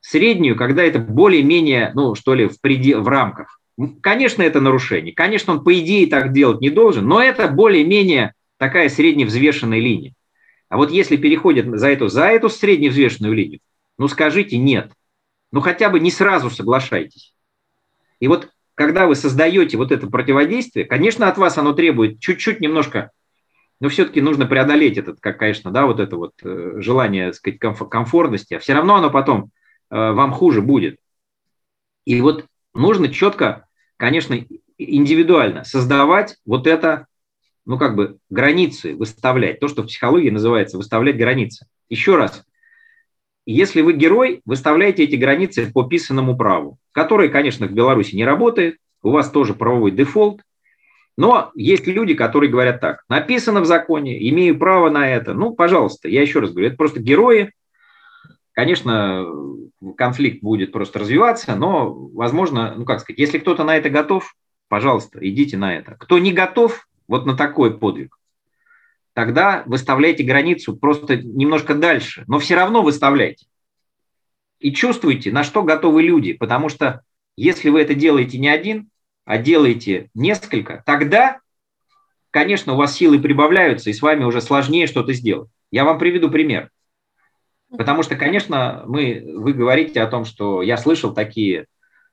среднюю, 0.00 0.56
когда 0.56 0.82
это 0.82 0.98
более-менее, 0.98 1.92
ну, 1.94 2.14
что 2.14 2.34
ли, 2.34 2.46
в, 2.46 2.60
предел, 2.60 3.02
в 3.02 3.08
рамках. 3.08 3.60
Конечно, 4.00 4.42
это 4.42 4.60
нарушение. 4.60 5.14
Конечно, 5.14 5.54
он, 5.54 5.64
по 5.64 5.78
идее, 5.78 6.06
так 6.06 6.32
делать 6.32 6.60
не 6.60 6.70
должен, 6.70 7.06
но 7.06 7.22
это 7.22 7.48
более-менее 7.48 8.34
такая 8.56 8.88
средневзвешенная 8.88 9.80
линия. 9.80 10.14
А 10.68 10.76
вот 10.76 10.90
если 10.90 11.16
переходит 11.16 11.66
за 11.78 11.88
эту, 11.88 12.08
за 12.08 12.26
эту 12.26 12.48
средневзвешенную 12.48 13.34
линию, 13.34 13.60
ну, 13.98 14.08
скажите 14.08 14.56
«нет» 14.56 14.92
ну 15.50 15.60
хотя 15.60 15.88
бы 15.88 16.00
не 16.00 16.10
сразу 16.10 16.50
соглашайтесь. 16.50 17.34
И 18.20 18.28
вот 18.28 18.50
когда 18.78 19.08
вы 19.08 19.16
создаете 19.16 19.76
вот 19.76 19.90
это 19.90 20.06
противодействие, 20.06 20.86
конечно, 20.86 21.28
от 21.28 21.36
вас 21.36 21.58
оно 21.58 21.72
требует 21.72 22.20
чуть-чуть 22.20 22.60
немножко, 22.60 23.10
но 23.80 23.88
все-таки 23.88 24.20
нужно 24.20 24.46
преодолеть 24.46 24.96
этот, 24.96 25.18
как, 25.20 25.36
конечно, 25.36 25.72
да, 25.72 25.84
вот 25.84 25.98
это 25.98 26.16
вот 26.16 26.34
э, 26.44 26.74
желание, 26.76 27.32
так 27.32 27.34
сказать, 27.34 27.58
комфортности, 27.58 28.54
а 28.54 28.60
все 28.60 28.74
равно 28.74 28.94
оно 28.94 29.10
потом 29.10 29.50
э, 29.90 30.12
вам 30.12 30.30
хуже 30.30 30.62
будет. 30.62 31.00
И 32.04 32.20
вот 32.20 32.46
нужно 32.72 33.08
четко, 33.08 33.66
конечно, 33.96 34.38
индивидуально 34.78 35.64
создавать 35.64 36.36
вот 36.46 36.68
это, 36.68 37.08
ну, 37.66 37.78
как 37.78 37.96
бы 37.96 38.18
границы 38.30 38.94
выставлять, 38.94 39.58
то, 39.58 39.66
что 39.66 39.82
в 39.82 39.86
психологии 39.86 40.30
называется 40.30 40.76
выставлять 40.76 41.18
границы. 41.18 41.66
Еще 41.88 42.14
раз, 42.14 42.44
если 43.52 43.80
вы 43.80 43.94
герой, 43.94 44.42
выставляете 44.44 45.04
эти 45.04 45.16
границы 45.16 45.70
по 45.72 45.84
писанному 45.84 46.36
праву, 46.36 46.78
которое, 46.92 47.28
конечно, 47.28 47.66
в 47.66 47.72
Беларуси 47.72 48.14
не 48.14 48.24
работает, 48.24 48.76
у 49.02 49.10
вас 49.10 49.30
тоже 49.30 49.54
правовой 49.54 49.90
дефолт, 49.90 50.42
но 51.16 51.50
есть 51.54 51.86
люди, 51.86 52.14
которые 52.14 52.50
говорят 52.50 52.80
так, 52.80 53.04
написано 53.08 53.60
в 53.60 53.64
законе, 53.64 54.28
имею 54.28 54.58
право 54.58 54.90
на 54.90 55.08
это. 55.08 55.32
Ну, 55.32 55.52
пожалуйста, 55.52 56.08
я 56.08 56.20
еще 56.20 56.40
раз 56.40 56.50
говорю, 56.50 56.68
это 56.68 56.76
просто 56.76 57.00
герои. 57.00 57.52
Конечно, 58.52 59.26
конфликт 59.96 60.42
будет 60.42 60.70
просто 60.70 60.98
развиваться, 60.98 61.56
но, 61.56 61.92
возможно, 61.92 62.74
ну, 62.76 62.84
как 62.84 63.00
сказать, 63.00 63.18
если 63.18 63.38
кто-то 63.38 63.64
на 63.64 63.76
это 63.76 63.88
готов, 63.88 64.34
пожалуйста, 64.68 65.18
идите 65.26 65.56
на 65.56 65.74
это. 65.74 65.96
Кто 65.98 66.18
не 66.18 66.32
готов 66.32 66.86
вот 67.08 67.24
на 67.24 67.34
такой 67.34 67.78
подвиг, 67.78 68.17
тогда 69.18 69.64
выставляйте 69.66 70.22
границу 70.22 70.76
просто 70.76 71.16
немножко 71.16 71.74
дальше, 71.74 72.22
но 72.28 72.38
все 72.38 72.54
равно 72.54 72.82
выставляйте. 72.82 73.46
И 74.60 74.72
чувствуйте, 74.72 75.32
на 75.32 75.42
что 75.42 75.64
готовы 75.64 76.04
люди, 76.04 76.34
потому 76.34 76.68
что 76.68 77.02
если 77.34 77.68
вы 77.68 77.80
это 77.80 77.94
делаете 77.94 78.38
не 78.38 78.46
один, 78.46 78.90
а 79.24 79.38
делаете 79.38 80.08
несколько, 80.14 80.84
тогда, 80.86 81.40
конечно, 82.30 82.74
у 82.74 82.76
вас 82.76 82.94
силы 82.94 83.18
прибавляются, 83.18 83.90
и 83.90 83.92
с 83.92 84.02
вами 84.02 84.22
уже 84.22 84.40
сложнее 84.40 84.86
что-то 84.86 85.12
сделать. 85.14 85.50
Я 85.72 85.84
вам 85.84 85.98
приведу 85.98 86.30
пример. 86.30 86.70
Потому 87.76 88.04
что, 88.04 88.14
конечно, 88.14 88.84
мы, 88.86 89.20
вы 89.34 89.52
говорите 89.52 90.00
о 90.00 90.06
том, 90.06 90.26
что 90.26 90.62
я 90.62 90.76
слышал 90.76 91.12
такие 91.12 91.66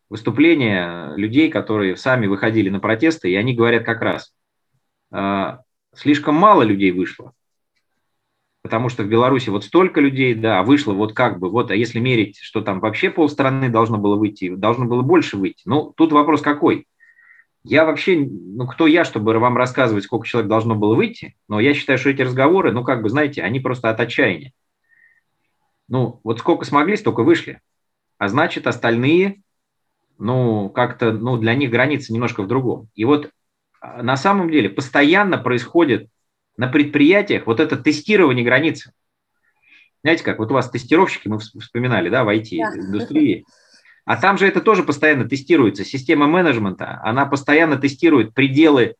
выступления 0.09 1.13
людей, 1.17 1.51
которые 1.51 1.97
сами 1.97 2.25
выходили 2.25 2.69
на 2.69 2.79
протесты, 2.79 3.29
и 3.29 3.35
они 3.35 3.53
говорят 3.53 3.85
как 3.85 4.01
раз, 4.01 4.33
а, 5.11 5.59
слишком 5.95 6.35
мало 6.35 6.63
людей 6.63 6.91
вышло. 6.91 7.33
Потому 8.61 8.89
что 8.89 9.03
в 9.03 9.07
Беларуси 9.07 9.49
вот 9.49 9.63
столько 9.63 10.01
людей, 10.01 10.33
да, 10.33 10.63
вышло 10.63 10.93
вот 10.93 11.13
как 11.13 11.39
бы, 11.39 11.49
вот, 11.49 11.69
а 11.69 11.75
если 11.75 11.99
мерить, 11.99 12.39
что 12.39 12.61
там 12.61 12.79
вообще 12.79 13.11
полстраны 13.11 13.69
должно 13.69 13.99
было 13.99 14.15
выйти, 14.15 14.55
должно 14.55 14.85
было 14.85 15.03
больше 15.03 15.37
выйти. 15.37 15.61
Ну, 15.65 15.93
тут 15.95 16.11
вопрос 16.11 16.41
какой? 16.41 16.87
Я 17.63 17.85
вообще, 17.85 18.17
ну, 18.17 18.67
кто 18.67 18.87
я, 18.87 19.05
чтобы 19.05 19.37
вам 19.37 19.57
рассказывать, 19.57 20.03
сколько 20.03 20.27
человек 20.27 20.49
должно 20.49 20.75
было 20.75 20.95
выйти, 20.95 21.35
но 21.47 21.59
я 21.59 21.73
считаю, 21.73 21.97
что 21.97 22.09
эти 22.09 22.21
разговоры, 22.21 22.71
ну, 22.71 22.83
как 22.83 23.01
бы, 23.01 23.09
знаете, 23.09 23.43
они 23.43 23.59
просто 23.59 23.89
от 23.89 23.99
отчаяния. 23.99 24.51
Ну, 25.87 26.19
вот 26.23 26.39
сколько 26.39 26.65
смогли, 26.65 26.95
столько 26.95 27.23
вышли. 27.23 27.59
А 28.17 28.27
значит, 28.27 28.65
остальные, 28.65 29.41
ну, 30.17 30.69
как-то, 30.69 31.11
ну, 31.11 31.37
для 31.37 31.53
них 31.55 31.69
граница 31.69 32.13
немножко 32.13 32.43
в 32.43 32.47
другом. 32.47 32.89
И 32.95 33.05
вот 33.05 33.29
на 34.01 34.17
самом 34.17 34.49
деле 34.49 34.69
постоянно 34.69 35.37
происходит 35.37 36.09
на 36.57 36.67
предприятиях 36.67 37.47
вот 37.47 37.59
это 37.59 37.77
тестирование 37.77 38.45
границы. 38.45 38.91
Знаете 40.03 40.23
как, 40.23 40.39
вот 40.39 40.51
у 40.51 40.53
вас 40.53 40.69
тестировщики, 40.69 41.27
мы 41.27 41.39
вспоминали, 41.39 42.09
да, 42.09 42.23
в 42.23 42.29
IT-индустрии, 42.29 43.45
а 44.05 44.17
там 44.17 44.37
же 44.37 44.47
это 44.47 44.61
тоже 44.61 44.83
постоянно 44.83 45.27
тестируется. 45.27 45.83
Система 45.83 46.27
менеджмента, 46.27 47.01
она 47.03 47.25
постоянно 47.25 47.77
тестирует 47.77 48.35
пределы 48.35 48.95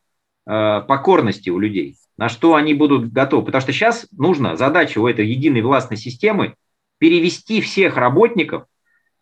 э, 0.48 0.82
покорности 0.88 1.52
у 1.52 1.60
людей, 1.60 1.96
на 2.18 2.28
что 2.28 2.56
они 2.56 2.74
будут 2.74 3.14
готовы. 3.14 3.46
Потому 3.46 3.62
что 3.62 3.72
сейчас 3.72 4.08
нужно, 4.12 4.56
задача 4.56 4.98
у 4.98 5.08
этой 5.08 5.28
единой 5.28 5.62
властной 5.62 5.98
системы 5.98 6.56
перевести 6.98 7.62
всех 7.62 7.98
работников 7.98 8.66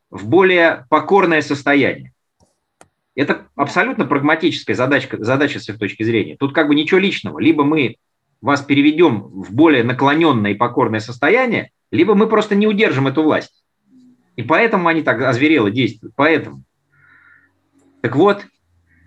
в 0.09 0.27
более 0.27 0.85
покорное 0.89 1.41
состояние. 1.41 2.13
Это 3.15 3.47
абсолютно 3.55 4.05
прагматическая 4.05 4.75
задачка, 4.75 5.23
задача 5.23 5.59
с 5.59 5.69
их 5.69 5.77
точки 5.77 6.03
зрения. 6.03 6.35
Тут 6.37 6.53
как 6.53 6.67
бы 6.67 6.75
ничего 6.75 6.99
личного. 6.99 7.39
Либо 7.39 7.63
мы 7.63 7.97
вас 8.41 8.61
переведем 8.61 9.21
в 9.21 9.53
более 9.53 9.83
наклоненное 9.83 10.51
и 10.51 10.55
покорное 10.55 10.99
состояние, 10.99 11.71
либо 11.91 12.15
мы 12.15 12.27
просто 12.27 12.55
не 12.55 12.67
удержим 12.67 13.07
эту 13.07 13.23
власть. 13.23 13.63
И 14.35 14.41
поэтому 14.41 14.87
они 14.87 15.03
так 15.03 15.21
озверело 15.21 15.69
действуют. 15.69 16.13
Поэтому. 16.15 16.63
Так 18.01 18.15
вот, 18.15 18.45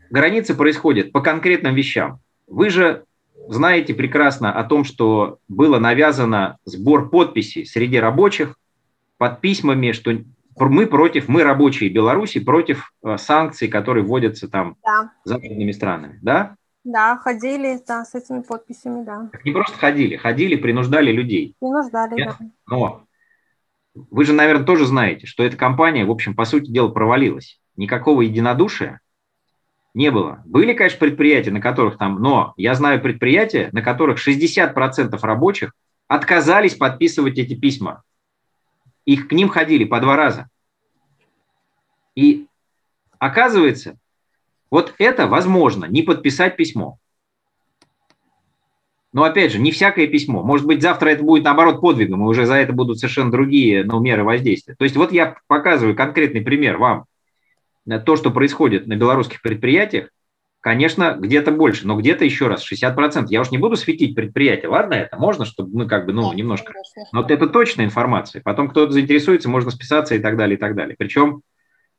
границы 0.08 0.54
происходят 0.54 1.10
по 1.10 1.20
конкретным 1.20 1.74
вещам. 1.74 2.20
Вы 2.46 2.70
же 2.70 3.04
знаете 3.48 3.92
прекрасно 3.92 4.52
о 4.52 4.64
том, 4.64 4.84
что 4.84 5.38
было 5.48 5.78
навязано 5.78 6.58
сбор 6.64 7.10
подписей 7.10 7.66
среди 7.66 7.98
рабочих 7.98 8.56
под 9.18 9.40
письмами, 9.40 9.92
что 9.92 10.16
мы 10.58 10.86
против, 10.86 11.28
мы 11.28 11.42
рабочие 11.42 11.90
Беларуси 11.90 12.40
против 12.40 12.92
э, 13.04 13.18
санкций, 13.18 13.68
которые 13.68 14.04
вводятся 14.04 14.48
там 14.48 14.76
да. 14.82 15.12
западными 15.24 15.70
странами, 15.72 16.18
да? 16.22 16.56
Да, 16.84 17.16
ходили, 17.16 17.80
да, 17.86 18.04
с 18.04 18.14
этими 18.14 18.42
подписями, 18.42 19.04
да. 19.04 19.28
не 19.44 19.52
просто 19.52 19.76
ходили, 19.76 20.16
ходили, 20.16 20.56
принуждали 20.56 21.10
людей. 21.10 21.54
Принуждали, 21.58 22.14
Нет? 22.14 22.34
да. 22.38 22.46
Но 22.70 23.06
вы 23.94 24.24
же, 24.24 24.32
наверное, 24.32 24.64
тоже 24.64 24.86
знаете, 24.86 25.26
что 25.26 25.42
эта 25.42 25.56
компания, 25.56 26.04
в 26.04 26.10
общем, 26.10 26.34
по 26.34 26.44
сути 26.44 26.70
дела, 26.70 26.88
провалилась. 26.88 27.60
Никакого 27.76 28.22
единодушия 28.22 29.00
не 29.94 30.10
было. 30.10 30.42
Были, 30.44 30.74
конечно, 30.74 30.98
предприятия, 30.98 31.50
на 31.50 31.60
которых 31.60 31.98
там, 31.98 32.20
но 32.20 32.54
я 32.56 32.74
знаю 32.74 33.00
предприятия, 33.00 33.70
на 33.72 33.82
которых 33.82 34.24
60% 34.24 35.18
рабочих 35.22 35.72
отказались 36.06 36.74
подписывать 36.74 37.38
эти 37.38 37.54
письма 37.54 38.02
их 39.06 39.28
к 39.28 39.32
ним 39.32 39.48
ходили 39.48 39.84
по 39.84 40.00
два 40.00 40.16
раза. 40.16 40.50
И 42.14 42.46
оказывается, 43.18 43.96
вот 44.70 44.94
это 44.98 45.26
возможно, 45.26 45.86
не 45.86 46.02
подписать 46.02 46.56
письмо. 46.56 46.98
Но 49.12 49.22
опять 49.22 49.52
же, 49.52 49.58
не 49.58 49.70
всякое 49.70 50.08
письмо. 50.08 50.42
Может 50.42 50.66
быть, 50.66 50.82
завтра 50.82 51.08
это 51.08 51.22
будет 51.22 51.44
наоборот 51.44 51.80
подвигом, 51.80 52.22
и 52.22 52.28
уже 52.28 52.44
за 52.44 52.56
это 52.56 52.74
будут 52.74 52.98
совершенно 52.98 53.30
другие 53.30 53.82
ну, 53.84 53.98
меры 54.00 54.24
воздействия. 54.24 54.74
То 54.74 54.84
есть 54.84 54.96
вот 54.96 55.10
я 55.12 55.36
показываю 55.46 55.96
конкретный 55.96 56.42
пример 56.42 56.76
вам. 56.76 57.06
То, 58.04 58.16
что 58.16 58.30
происходит 58.30 58.86
на 58.88 58.96
белорусских 58.96 59.40
предприятиях, 59.40 60.10
Конечно, 60.66 61.16
где-то 61.16 61.52
больше, 61.52 61.86
но 61.86 61.96
где-то 61.96 62.24
еще 62.24 62.48
раз 62.48 62.68
60%. 62.68 63.26
Я 63.28 63.42
уж 63.42 63.52
не 63.52 63.58
буду 63.58 63.76
светить 63.76 64.16
предприятие. 64.16 64.68
Ладно, 64.68 64.94
это 64.94 65.16
можно, 65.16 65.44
чтобы 65.44 65.70
мы 65.78 65.86
как 65.86 66.06
бы, 66.06 66.12
ну, 66.12 66.32
немножко. 66.32 66.72
Но 67.12 67.22
вот 67.22 67.30
это 67.30 67.46
точная 67.46 67.84
информация. 67.84 68.42
Потом 68.42 68.68
кто-то 68.70 68.90
заинтересуется, 68.90 69.48
можно 69.48 69.70
списаться 69.70 70.16
и 70.16 70.18
так 70.18 70.36
далее, 70.36 70.56
и 70.56 70.58
так 70.58 70.74
далее. 70.74 70.96
Причем 70.98 71.42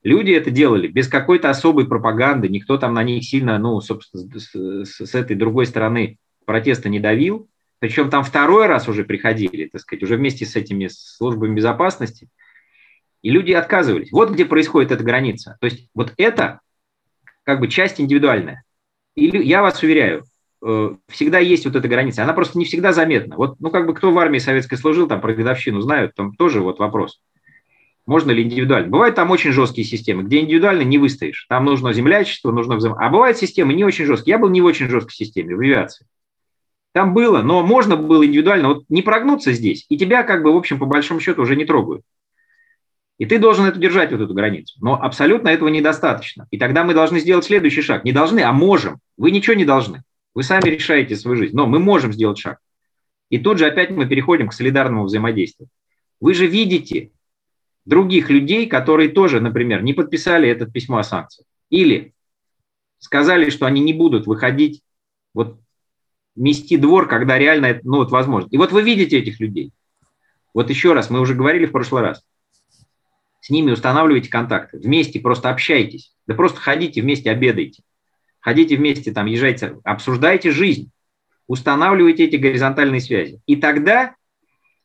люди 0.04 0.34
это 0.34 0.52
делали 0.52 0.90
без 0.90 1.08
какой-то 1.08 1.50
особой 1.50 1.88
пропаганды. 1.88 2.50
Никто 2.50 2.78
там 2.78 2.94
на 2.94 3.04
них 3.04 3.24
сильно, 3.24 3.58
ну, 3.58 3.80
собственно, 3.80 4.28
с, 4.38 4.84
с 4.84 5.16
этой 5.16 5.38
другой 5.38 5.66
стороны 5.66 6.18
протеста 6.44 6.90
не 6.90 7.00
давил. 7.00 7.48
Причем 7.80 8.10
там 8.10 8.26
второй 8.26 8.66
раз 8.66 8.90
уже 8.90 9.06
приходили, 9.06 9.70
так 9.70 9.80
сказать, 9.80 10.04
уже 10.04 10.18
вместе 10.18 10.46
с 10.46 10.58
этими 10.58 10.90
службами 10.92 11.56
безопасности. 11.56 12.28
И 13.22 13.30
люди 13.30 13.54
отказывались. 13.54 14.12
Вот 14.12 14.32
где 14.32 14.44
происходит 14.44 14.92
эта 14.92 15.06
граница. 15.06 15.56
То 15.62 15.68
есть 15.68 15.88
вот 15.96 16.14
это 16.18 16.60
как 17.48 17.62
бы 17.62 17.70
часть 17.70 18.02
индивидуальная. 18.02 18.64
И 19.16 19.26
я 19.30 19.62
вас 19.62 19.82
уверяю, 19.82 20.26
э, 20.62 20.96
всегда 21.08 21.40
есть 21.40 21.66
вот 21.66 21.78
эта 21.78 21.88
граница. 21.88 22.22
Она 22.24 22.34
просто 22.34 22.60
не 22.60 22.66
всегда 22.66 22.92
заметна. 22.92 23.38
Вот, 23.38 23.56
ну, 23.62 23.72
как 23.72 23.88
бы 23.88 23.94
кто 23.94 24.12
в 24.12 24.20
армии 24.20 24.40
советской 24.40 24.76
служил, 24.76 25.08
там 25.08 25.22
про 25.22 25.34
годовщину 25.34 25.80
знают, 25.80 26.14
там 26.14 26.36
тоже 26.36 26.60
вот 26.60 26.80
вопрос. 26.80 27.22
Можно 28.06 28.32
ли 28.32 28.44
индивидуально? 28.44 28.90
Бывают 28.90 29.16
там 29.16 29.32
очень 29.32 29.54
жесткие 29.54 29.88
системы, 29.88 30.24
где 30.24 30.42
индивидуально 30.42 30.82
не 30.82 30.98
выстоишь. 30.98 31.46
Там 31.48 31.64
нужно 31.64 31.94
землячество, 31.94 32.52
нужно 32.52 32.76
взаим... 32.76 32.96
А 32.98 33.10
бывают 33.10 33.38
системы 33.38 33.74
не 33.74 33.86
очень 33.86 34.04
жесткие. 34.04 34.34
Я 34.34 34.40
был 34.40 34.50
не 34.50 34.60
в 34.60 34.66
очень 34.66 34.90
жесткой 34.90 35.16
системе, 35.16 35.56
в 35.56 35.62
авиации. 35.62 36.06
Там 36.94 37.14
было, 37.14 37.42
но 37.44 37.64
можно 37.64 37.96
было 37.96 38.26
индивидуально 38.26 38.68
вот 38.68 38.84
не 38.90 39.02
прогнуться 39.02 39.54
здесь, 39.54 39.86
и 39.88 39.98
тебя 39.98 40.24
как 40.24 40.44
бы, 40.44 40.52
в 40.52 40.58
общем, 40.58 40.80
по 40.80 40.86
большому 40.86 41.22
счету 41.22 41.44
уже 41.44 41.56
не 41.56 41.64
трогают. 41.64 42.02
И 43.18 43.26
ты 43.26 43.40
должен 43.40 43.66
это 43.66 43.80
держать, 43.80 44.12
вот 44.12 44.22
эту 44.22 44.34
границу. 44.34 44.78
Но 44.80 45.02
абсолютно 45.02 45.50
этого 45.50 45.70
недостаточно. 45.70 46.48
И 46.52 46.58
тогда 46.58 46.84
мы 46.84 46.94
должны 46.94 47.20
сделать 47.20 47.46
следующий 47.46 47.82
шаг. 47.82 48.04
Не 48.04 48.12
должны, 48.12 48.42
а 48.42 48.52
можем. 48.52 49.00
Вы 49.18 49.32
ничего 49.32 49.56
не 49.56 49.66
должны. 49.66 50.04
Вы 50.36 50.44
сами 50.44 50.70
решаете 50.70 51.16
свою 51.16 51.38
жизнь. 51.38 51.56
Но 51.56 51.66
мы 51.66 51.80
можем 51.80 52.14
сделать 52.14 52.38
шаг. 52.38 52.60
И 53.30 53.40
тут 53.40 53.58
же 53.58 53.66
опять 53.66 53.90
мы 53.90 54.08
переходим 54.08 54.48
к 54.48 54.54
солидарному 54.54 55.06
взаимодействию. 55.06 55.70
Вы 56.20 56.36
же 56.36 56.46
видите 56.46 57.12
других 57.86 58.30
людей, 58.30 58.68
которые 58.68 59.10
тоже, 59.10 59.42
например, 59.42 59.82
не 59.82 59.94
подписали 59.94 60.48
это 60.48 60.68
письмо 60.68 60.98
о 60.98 61.04
санкциях. 61.04 61.48
Или 61.70 62.14
сказали, 63.00 63.50
что 63.50 63.66
они 63.66 63.82
не 63.82 63.94
будут 63.94 64.28
выходить, 64.28 64.82
вот 65.34 65.60
мести 66.36 66.78
двор, 66.78 67.08
когда 67.08 67.38
реально 67.38 67.68
это, 67.68 67.82
ну, 67.84 67.98
вот 67.98 68.12
возможно. 68.12 68.48
И 68.52 68.58
вот 68.58 68.72
вы 68.72 68.84
видите 68.84 69.18
этих 69.18 69.40
людей. 69.40 69.72
Вот 70.54 70.70
еще 70.70 70.94
раз, 70.94 71.10
мы 71.10 71.20
уже 71.20 71.34
говорили 71.34 71.66
в 71.66 71.72
прошлый 71.72 72.04
раз. 72.04 72.24
С 73.48 73.50
ними 73.50 73.72
устанавливайте 73.72 74.30
контакты, 74.30 74.78
вместе 74.78 75.22
просто 75.22 75.50
общайтесь. 75.50 76.14
Да 76.28 76.36
просто 76.36 76.60
ходите 76.60 77.02
вместе, 77.02 77.32
обедайте. 77.32 77.82
Ходите 78.42 78.76
вместе, 78.76 79.14
там, 79.14 79.26
езжайте, 79.26 79.78
обсуждайте 79.86 80.52
жизнь. 80.52 80.92
Устанавливайте 81.48 82.26
эти 82.26 82.36
горизонтальные 82.36 83.00
связи. 83.00 83.40
И 83.46 83.56
тогда 83.56 84.16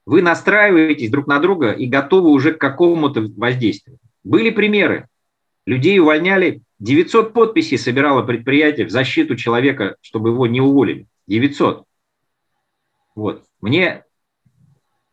вы 0.07 0.23
настраиваетесь 0.23 1.11
друг 1.11 1.27
на 1.27 1.41
друга 1.41 1.73
и 1.73 1.87
готовы 1.87 2.31
уже 2.31 2.53
к 2.53 2.61
какому-то 2.61 3.23
воздействию. 3.37 3.99
Были 4.23 4.51
примеры. 4.51 5.09
Людей 5.67 5.99
увольняли, 5.99 6.63
900 6.79 7.33
подписей 7.33 7.79
собирало 7.79 8.23
предприятие 8.23 8.87
в 8.87 8.91
защиту 8.91 9.35
человека, 9.35 9.97
чтобы 10.03 10.29
его 10.29 10.47
не 10.47 10.61
уволили. 10.61 11.09
900. 11.27 11.83
Вот. 13.17 13.43
Мне, 13.61 14.05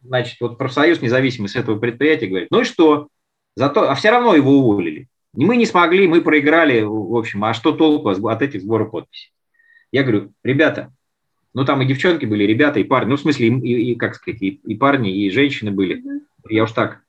значит, 0.03 0.39
вот 0.39 0.59
профсоюз 0.59 1.01
независимый 1.01 1.49
с 1.49 1.55
этого 1.55 1.79
предприятия 1.79 2.27
говорит, 2.27 2.51
ну 2.51 2.61
и 2.61 2.63
что? 2.63 3.07
Зато, 3.55 3.89
а 3.89 3.95
все 3.95 4.11
равно 4.11 4.35
его 4.35 4.59
уволили. 4.59 5.07
Мы 5.33 5.57
не 5.57 5.65
смогли, 5.65 6.07
мы 6.07 6.21
проиграли, 6.21 6.81
в 6.81 7.15
общем, 7.15 7.43
а 7.43 7.53
что 7.53 7.71
толку 7.71 8.09
от 8.09 8.41
этих 8.41 8.61
сборов 8.61 8.91
подписей? 8.91 9.31
Я 9.91 10.03
говорю, 10.03 10.31
ребята, 10.43 10.91
ну 11.53 11.65
там 11.65 11.81
и 11.81 11.85
девчонки 11.85 12.25
были, 12.25 12.43
ребята, 12.43 12.79
и 12.79 12.83
парни, 12.83 13.09
ну 13.09 13.17
в 13.17 13.21
смысле, 13.21 13.47
и, 13.47 13.91
и 13.91 13.95
как 13.95 14.15
сказать, 14.15 14.41
и, 14.41 14.59
и 14.65 14.75
парни, 14.75 15.11
и 15.11 15.29
женщины 15.29 15.71
были. 15.71 16.03
Я 16.47 16.63
уж 16.63 16.71
так 16.71 17.01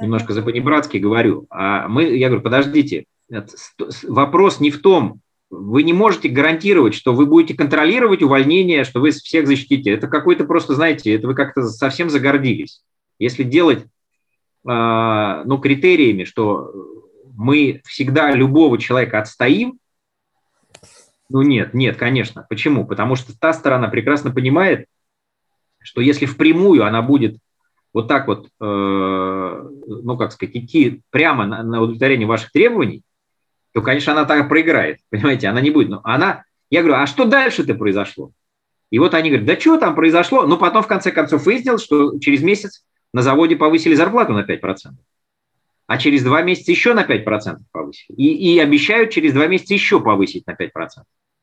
немножко 0.00 0.32
за 0.32 0.42
понебратски 0.42 0.98
говорю. 0.98 1.46
А 1.50 1.88
мы, 1.88 2.04
я 2.16 2.28
говорю, 2.28 2.42
подождите, 2.42 3.04
вопрос 4.04 4.60
не 4.60 4.70
в 4.70 4.80
том, 4.80 5.20
вы 5.50 5.82
не 5.84 5.92
можете 5.92 6.28
гарантировать, 6.28 6.94
что 6.94 7.12
вы 7.12 7.26
будете 7.26 7.54
контролировать 7.54 8.22
увольнение, 8.22 8.84
что 8.84 9.00
вы 9.00 9.10
всех 9.10 9.46
защитите. 9.46 9.90
Это 9.90 10.08
какой-то 10.08 10.44
просто, 10.44 10.74
знаете, 10.74 11.14
это 11.14 11.26
вы 11.26 11.34
как-то 11.34 11.62
совсем 11.68 12.10
загордились. 12.10 12.82
Если 13.18 13.44
делать 13.44 13.84
ну, 14.66 15.58
критериями, 15.58 16.24
что 16.24 16.72
мы 17.36 17.82
всегда 17.84 18.32
любого 18.32 18.78
человека 18.78 19.20
отстоим, 19.20 19.78
ну 21.28 21.42
нет, 21.42 21.74
нет, 21.74 21.96
конечно. 21.96 22.46
Почему? 22.48 22.86
Потому 22.86 23.16
что 23.16 23.38
та 23.38 23.52
сторона 23.52 23.88
прекрасно 23.88 24.30
понимает, 24.30 24.86
что 25.80 26.00
если 26.00 26.26
впрямую 26.26 26.84
она 26.84 27.02
будет 27.02 27.38
вот 27.92 28.08
так 28.08 28.26
вот, 28.26 28.48
э, 28.60 29.68
ну 29.86 30.16
как 30.18 30.32
сказать, 30.32 30.54
идти 30.54 31.02
прямо 31.10 31.46
на, 31.46 31.62
на 31.62 31.80
удовлетворение 31.80 32.26
ваших 32.26 32.52
требований, 32.52 33.02
то, 33.72 33.82
конечно, 33.82 34.12
она 34.12 34.24
так 34.24 34.48
проиграет, 34.48 34.98
понимаете, 35.10 35.48
она 35.48 35.60
не 35.60 35.70
будет. 35.70 35.88
Но 35.88 36.00
она, 36.04 36.44
я 36.70 36.82
говорю, 36.82 36.98
а 36.98 37.06
что 37.06 37.24
дальше-то 37.24 37.74
произошло? 37.74 38.32
И 38.90 38.98
вот 38.98 39.14
они 39.14 39.30
говорят, 39.30 39.46
да 39.46 39.58
что 39.58 39.78
там 39.78 39.94
произошло? 39.94 40.46
Но 40.46 40.58
потом, 40.58 40.82
в 40.82 40.86
конце 40.86 41.10
концов, 41.10 41.44
выяснилось, 41.44 41.82
что 41.82 42.18
через 42.20 42.42
месяц 42.42 42.84
на 43.12 43.22
заводе 43.22 43.56
повысили 43.56 43.94
зарплату 43.94 44.32
на 44.32 44.44
5%, 44.44 44.92
а 45.86 45.98
через 45.98 46.22
два 46.22 46.42
месяца 46.42 46.70
еще 46.70 46.94
на 46.94 47.04
5% 47.04 47.58
повысили. 47.72 48.16
И, 48.16 48.54
и 48.54 48.58
обещают 48.58 49.10
через 49.10 49.32
два 49.32 49.46
месяца 49.46 49.74
еще 49.74 50.00
повысить 50.00 50.46
на 50.46 50.52
5%. 50.52 50.70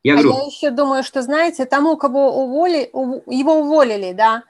Я, 0.03 0.13
а 0.13 0.15
говорю, 0.17 0.37
я 0.37 0.45
еще 0.45 0.69
думаю, 0.69 1.03
что, 1.03 1.21
знаете, 1.21 1.65
тому, 1.65 1.95
кого 1.95 2.43
уволи, 2.43 2.89
его 3.27 3.59
уволили, 3.59 4.11
да, 4.11 4.43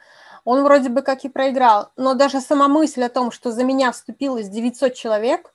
он 0.46 0.64
вроде 0.64 0.90
бы 0.90 1.02
как 1.04 1.24
и 1.24 1.30
проиграл, 1.30 1.92
но 1.96 2.16
даже 2.16 2.42
сама 2.42 2.68
мысль 2.68 3.04
о 3.04 3.10
том, 3.10 3.32
что 3.32 3.52
за 3.52 3.64
меня 3.64 3.92
вступилось 3.92 4.50
900 4.50 4.94
человек, 4.94 5.54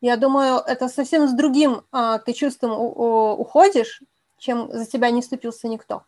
я 0.00 0.16
думаю, 0.16 0.60
это 0.66 0.88
совсем 0.88 1.28
с 1.28 1.32
другим 1.32 1.82
а, 1.92 2.18
ты 2.18 2.32
чувством 2.32 2.72
у, 2.72 3.32
уходишь, 3.34 4.02
чем 4.38 4.68
за 4.72 4.84
тебя 4.86 5.10
не 5.10 5.22
вступился 5.22 5.68
никто. 5.68 6.02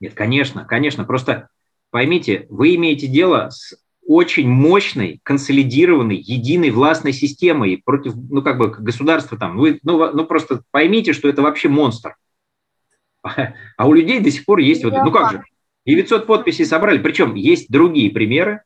Нет, 0.00 0.14
конечно, 0.14 0.64
конечно. 0.64 1.04
Просто 1.04 1.48
поймите, 1.90 2.46
вы 2.50 2.74
имеете 2.74 3.06
дело 3.06 3.50
с 3.50 3.76
очень 4.06 4.48
мощной, 4.48 5.20
консолидированной, 5.22 6.16
единой 6.16 6.70
властной 6.70 7.12
системой 7.12 7.82
против, 7.84 8.14
ну, 8.14 8.42
как 8.42 8.58
бы, 8.58 8.68
государства 8.70 9.36
там. 9.36 9.56
Вы, 9.56 9.80
ну, 9.82 10.12
ну, 10.12 10.24
просто 10.24 10.62
поймите, 10.70 11.12
что 11.12 11.28
это 11.28 11.42
вообще 11.42 11.68
монстр. 11.68 12.16
А 13.76 13.88
у 13.88 13.92
людей 13.92 14.20
до 14.20 14.30
сих 14.30 14.44
пор 14.44 14.60
есть 14.60 14.84
вот, 14.84 14.92
ну 14.92 15.10
как 15.10 15.32
же, 15.32 15.42
900 15.84 16.26
подписей 16.26 16.64
собрали. 16.64 16.98
Причем 16.98 17.34
есть 17.34 17.68
другие 17.68 18.10
примеры, 18.12 18.62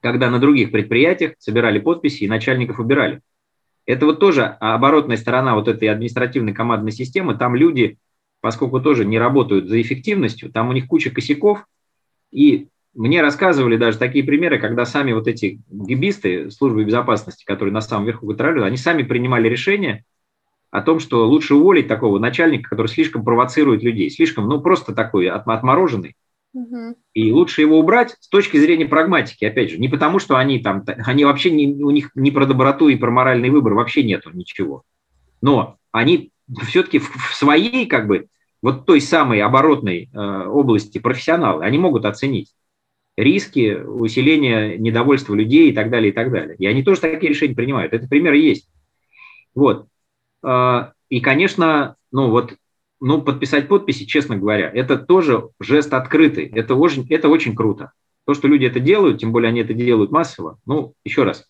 когда 0.00 0.28
на 0.28 0.40
других 0.40 0.72
предприятиях 0.72 1.34
собирали 1.38 1.78
подписи 1.78 2.24
и 2.24 2.28
начальников 2.28 2.80
убирали. 2.80 3.20
Это 3.86 4.06
вот 4.06 4.18
тоже 4.18 4.44
оборотная 4.44 5.16
сторона 5.16 5.54
вот 5.54 5.68
этой 5.68 5.88
административной 5.88 6.52
командной 6.52 6.92
системы. 6.92 7.36
Там 7.36 7.54
люди, 7.54 7.98
поскольку 8.40 8.80
тоже 8.80 9.04
не 9.04 9.18
работают 9.18 9.68
за 9.68 9.80
эффективностью, 9.80 10.50
там 10.50 10.68
у 10.68 10.72
них 10.72 10.88
куча 10.88 11.10
косяков. 11.10 11.64
И 12.32 12.68
мне 12.94 13.22
рассказывали 13.22 13.76
даже 13.76 13.98
такие 13.98 14.24
примеры, 14.24 14.58
когда 14.58 14.84
сами 14.84 15.12
вот 15.12 15.28
эти 15.28 15.60
гибисты 15.70 16.50
службы 16.50 16.84
безопасности, 16.84 17.44
которые 17.44 17.72
на 17.72 17.80
самом 17.80 18.06
верху 18.06 18.26
контролируют, 18.26 18.66
они 18.66 18.76
сами 18.76 19.02
принимали 19.02 19.48
решение 19.48 20.04
о 20.70 20.82
том, 20.82 21.00
что 21.00 21.26
лучше 21.26 21.54
уволить 21.54 21.88
такого 21.88 22.18
начальника, 22.18 22.70
который 22.70 22.88
слишком 22.88 23.24
провоцирует 23.24 23.82
людей, 23.82 24.10
слишком, 24.10 24.48
ну, 24.48 24.60
просто 24.60 24.94
такой 24.94 25.28
отмороженный, 25.28 26.16
и 27.14 27.32
лучше 27.32 27.60
его 27.60 27.78
убрать 27.78 28.16
с 28.20 28.28
точки 28.28 28.56
зрения 28.56 28.86
прагматики, 28.86 29.44
опять 29.44 29.70
же, 29.70 29.78
не 29.78 29.88
потому, 29.88 30.18
что 30.18 30.36
они 30.36 30.58
там, 30.58 30.84
они 31.06 31.24
вообще 31.24 31.50
не, 31.50 31.82
у 31.82 31.90
них 31.90 32.10
ни 32.14 32.30
про 32.30 32.46
доброту 32.46 32.88
и 32.88 32.96
про 32.96 33.10
моральный 33.10 33.50
выбор 33.50 33.74
вообще 33.74 34.02
нету 34.02 34.30
ничего. 34.32 34.82
Но 35.40 35.76
они 35.92 36.32
все-таки 36.62 36.98
в, 36.98 37.08
в 37.08 37.34
своей, 37.34 37.86
как 37.86 38.08
бы, 38.08 38.26
вот 38.62 38.84
той 38.84 39.00
самой 39.00 39.40
оборотной 39.42 40.10
э, 40.12 40.46
области 40.46 40.98
профессионалы, 40.98 41.64
они 41.64 41.78
могут 41.78 42.04
оценить 42.04 42.52
риски 43.22 43.74
усиления 43.82 44.76
недовольства 44.78 45.34
людей 45.34 45.70
и 45.70 45.72
так 45.72 45.90
далее, 45.90 46.10
и 46.10 46.14
так 46.14 46.30
далее. 46.30 46.56
И 46.58 46.66
они 46.66 46.82
тоже 46.82 47.00
такие 47.00 47.30
решения 47.30 47.54
принимают. 47.54 47.92
Это 47.92 48.08
примеры 48.08 48.38
есть. 48.38 48.68
Вот. 49.54 49.86
Э, 50.42 50.92
и, 51.08 51.20
конечно, 51.20 51.96
ну 52.10 52.30
вот 52.30 52.54
ну, 53.00 53.22
подписать 53.22 53.66
подписи, 53.68 54.04
честно 54.04 54.36
говоря, 54.36 54.70
это 54.72 54.98
тоже 54.98 55.48
жест 55.58 55.92
открытый. 55.94 56.46
Это 56.46 56.74
очень, 56.74 57.06
это 57.08 57.28
очень 57.28 57.56
круто. 57.56 57.92
То, 58.26 58.34
что 58.34 58.46
люди 58.46 58.66
это 58.66 58.78
делают, 58.78 59.18
тем 59.18 59.32
более 59.32 59.48
они 59.48 59.60
это 59.60 59.72
делают 59.72 60.10
массово. 60.10 60.58
Ну, 60.66 60.94
еще 61.02 61.24
раз, 61.24 61.48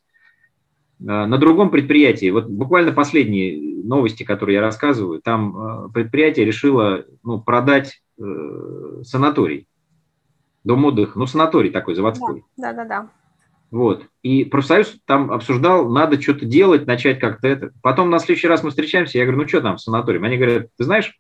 э, 1.01 1.05
на 1.05 1.39
другом 1.39 1.71
предприятии, 1.71 2.31
вот 2.31 2.47
буквально 2.47 2.93
последние 2.93 3.85
новости, 3.85 4.23
которые 4.23 4.57
я 4.57 4.61
рассказываю, 4.61 5.21
там 5.21 5.57
э, 5.57 5.89
предприятие 5.93 6.47
решило 6.47 7.05
ну, 7.25 7.41
продать 7.41 8.01
э, 8.19 9.03
санаторий, 9.03 9.67
дом 10.65 10.85
отдыха, 10.85 11.19
ну, 11.19 11.27
санаторий 11.27 11.71
такой 11.71 11.95
заводской. 11.95 12.45
Да, 12.57 12.73
да, 12.73 12.85
да. 12.85 13.09
Вот. 13.71 14.05
И 14.23 14.45
профсоюз 14.45 14.97
там 15.07 15.31
обсуждал, 15.31 15.89
надо 15.89 16.21
что-то 16.21 16.45
делать, 16.45 16.87
начать 16.87 17.21
как-то 17.21 17.47
это. 17.47 17.71
Потом 17.83 18.11
на 18.11 18.19
следующий 18.19 18.49
раз 18.49 18.63
мы 18.63 18.71
встречаемся, 18.71 19.19
я 19.19 19.25
говорю, 19.25 19.43
ну 19.43 19.49
что 19.49 19.61
там 19.61 19.77
в 19.77 19.81
санатории? 19.81 20.25
Они 20.25 20.37
говорят, 20.37 20.69
ты 20.77 20.85
знаешь, 20.85 21.17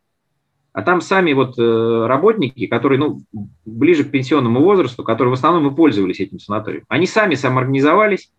а 0.72 0.82
там 0.82 1.00
сами 1.00 1.32
вот 1.32 1.58
э, 1.58 2.06
работники, 2.06 2.66
которые 2.66 2.98
ну, 2.98 3.20
ближе 3.64 4.04
к 4.04 4.10
пенсионному 4.10 4.60
возрасту, 4.60 5.04
которые 5.04 5.30
в 5.30 5.38
основном 5.38 5.72
и 5.72 5.76
пользовались 5.76 6.20
этим 6.20 6.38
санаторием, 6.38 6.84
они 6.88 7.06
сами 7.06 7.34
самоорганизовались, 7.34 8.32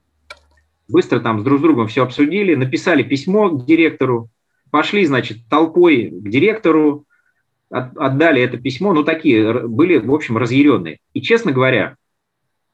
быстро 0.88 1.20
там 1.20 1.40
с 1.40 1.44
друг 1.44 1.60
с 1.60 1.62
другом 1.62 1.88
все 1.88 2.04
обсудили, 2.04 2.56
написали 2.56 3.04
письмо 3.04 3.50
к 3.50 3.66
директору, 3.66 4.30
пошли, 4.72 5.06
значит, 5.06 5.40
толпой 5.50 6.10
к 6.10 6.30
директору, 6.30 7.06
отдали 7.72 8.42
это 8.42 8.58
письмо, 8.58 8.94
ну, 8.94 9.04
такие 9.04 9.68
были, 9.68 9.98
в 9.98 10.14
общем, 10.14 10.38
разъяренные. 10.38 11.00
И, 11.14 11.22
честно 11.22 11.52
говоря, 11.52 11.96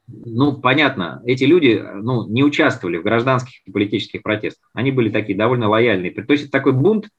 ну, 0.08 0.58
понятно, 0.58 1.22
эти 1.26 1.44
люди 1.44 1.84
ну, 1.96 2.28
не 2.28 2.44
участвовали 2.44 2.98
в 2.98 3.04
гражданских 3.04 3.60
и 3.66 3.72
политических 3.72 4.24
протестах. 4.24 4.70
Они 4.74 4.92
были 4.92 5.10
такие 5.10 5.38
довольно 5.38 5.68
лояльные. 5.68 6.12
То 6.12 6.32
есть 6.32 6.44
это 6.44 6.52
такой 6.52 6.74
бунт, 6.74 7.10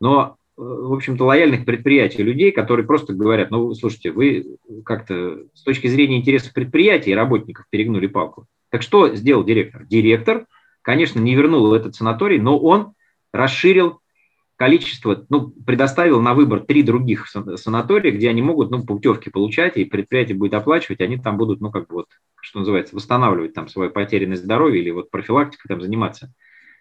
но 0.00 0.36
в 0.56 0.94
общем-то, 0.94 1.24
лояльных 1.24 1.66
предприятий, 1.66 2.22
людей, 2.22 2.50
которые 2.50 2.86
просто 2.86 3.12
говорят, 3.12 3.50
ну, 3.50 3.74
слушайте, 3.74 4.10
вы 4.10 4.56
как-то 4.84 5.40
с 5.52 5.62
точки 5.62 5.86
зрения 5.86 6.16
интересов 6.16 6.54
предприятия 6.54 7.10
и 7.10 7.14
работников 7.14 7.66
перегнули 7.68 8.06
палку. 8.06 8.46
Так 8.70 8.82
что 8.82 9.14
сделал 9.14 9.44
директор? 9.44 9.84
Директор, 9.84 10.46
конечно, 10.80 11.20
не 11.20 11.34
вернул 11.34 11.74
этот 11.74 11.94
санаторий, 11.94 12.38
но 12.38 12.58
он 12.58 12.94
расширил 13.32 14.00
количество, 14.56 15.24
ну, 15.28 15.50
предоставил 15.50 16.20
на 16.20 16.34
выбор 16.34 16.60
три 16.60 16.82
других 16.82 17.28
санатория, 17.28 18.10
где 18.10 18.30
они 18.30 18.42
могут, 18.42 18.70
ну, 18.70 18.84
путевки 18.84 19.30
получать, 19.30 19.76
и 19.76 19.84
предприятие 19.84 20.36
будет 20.36 20.54
оплачивать, 20.54 21.00
они 21.00 21.18
там 21.18 21.36
будут, 21.36 21.60
ну, 21.60 21.70
как 21.70 21.88
бы 21.88 21.96
вот, 21.96 22.08
что 22.40 22.60
называется, 22.60 22.96
восстанавливать 22.96 23.54
там 23.54 23.68
свое 23.68 23.90
потерянное 23.90 24.36
здоровье 24.36 24.80
или 24.80 24.90
вот 24.90 25.10
профилактикой 25.10 25.68
там 25.68 25.82
заниматься. 25.82 26.32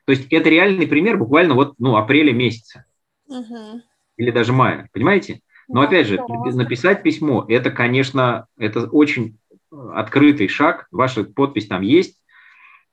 То 0.05 0.11
есть 0.11 0.27
это 0.31 0.49
реальный 0.49 0.87
пример 0.87 1.17
буквально 1.17 1.53
вот, 1.53 1.75
ну, 1.77 1.97
апреля 1.97 2.31
месяца. 2.31 2.85
Угу. 3.27 3.81
Или 4.17 4.31
даже 4.31 4.53
мая, 4.53 4.89
понимаете? 4.93 5.41
Но 5.67 5.81
да, 5.81 5.87
опять 5.87 6.07
же, 6.07 6.15
здорово. 6.15 6.51
написать 6.51 7.03
письмо, 7.03 7.45
это, 7.49 7.71
конечно, 7.71 8.47
это 8.57 8.87
очень 8.87 9.37
открытый 9.71 10.47
шаг, 10.47 10.87
ваша 10.91 11.23
подпись 11.23 11.67
там 11.67 11.81
есть, 11.81 12.21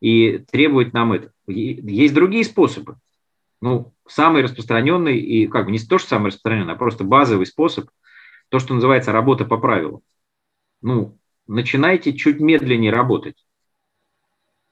и 0.01 0.39
требует 0.51 0.93
нам 0.93 1.13
это. 1.13 1.31
Есть 1.47 2.15
другие 2.15 2.45
способы. 2.45 2.97
Ну, 3.63 3.95
самый 4.09 4.43
распространенный 4.43 5.19
и 5.19 5.47
как 5.47 5.67
бы 5.67 5.71
не 5.71 5.79
то, 5.79 5.97
что 5.97 6.09
самый 6.09 6.27
распространенный, 6.27 6.75
а 6.75 6.77
просто 6.77 7.05
базовый 7.05 7.47
способ, 7.47 7.89
то, 8.49 8.59
что 8.59 8.75
называется 8.75 9.13
работа 9.13 9.45
по 9.45 9.57
правилам. 9.57 10.01
Ну, 10.83 11.17
начинайте 11.47 12.13
чуть 12.13 12.41
медленнее 12.41 12.93
работать. 12.93 13.37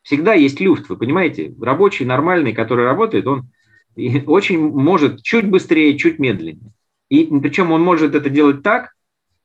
Всегда 0.03 0.35
есть 0.35 0.59
люфт, 0.59 0.89
вы 0.89 0.97
понимаете? 0.97 1.55
Рабочий, 1.61 2.05
нормальный, 2.05 2.53
который 2.53 2.85
работает, 2.85 3.29
он 3.29 3.53
очень 4.27 4.59
может 4.59 5.23
чуть 5.23 5.49
быстрее, 5.49 5.97
чуть 5.97 6.19
медленнее. 6.19 6.73
И 7.09 7.27
причем 7.27 7.71
он 7.71 7.83
может 7.83 8.17
это 8.17 8.29
делать 8.29 8.65
так, 8.65 8.95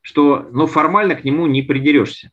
что 0.02 0.50
ну, 0.52 0.66
формально 0.66 1.16
к 1.16 1.24
нему 1.24 1.46
не 1.46 1.62
придерешься. 1.62 2.32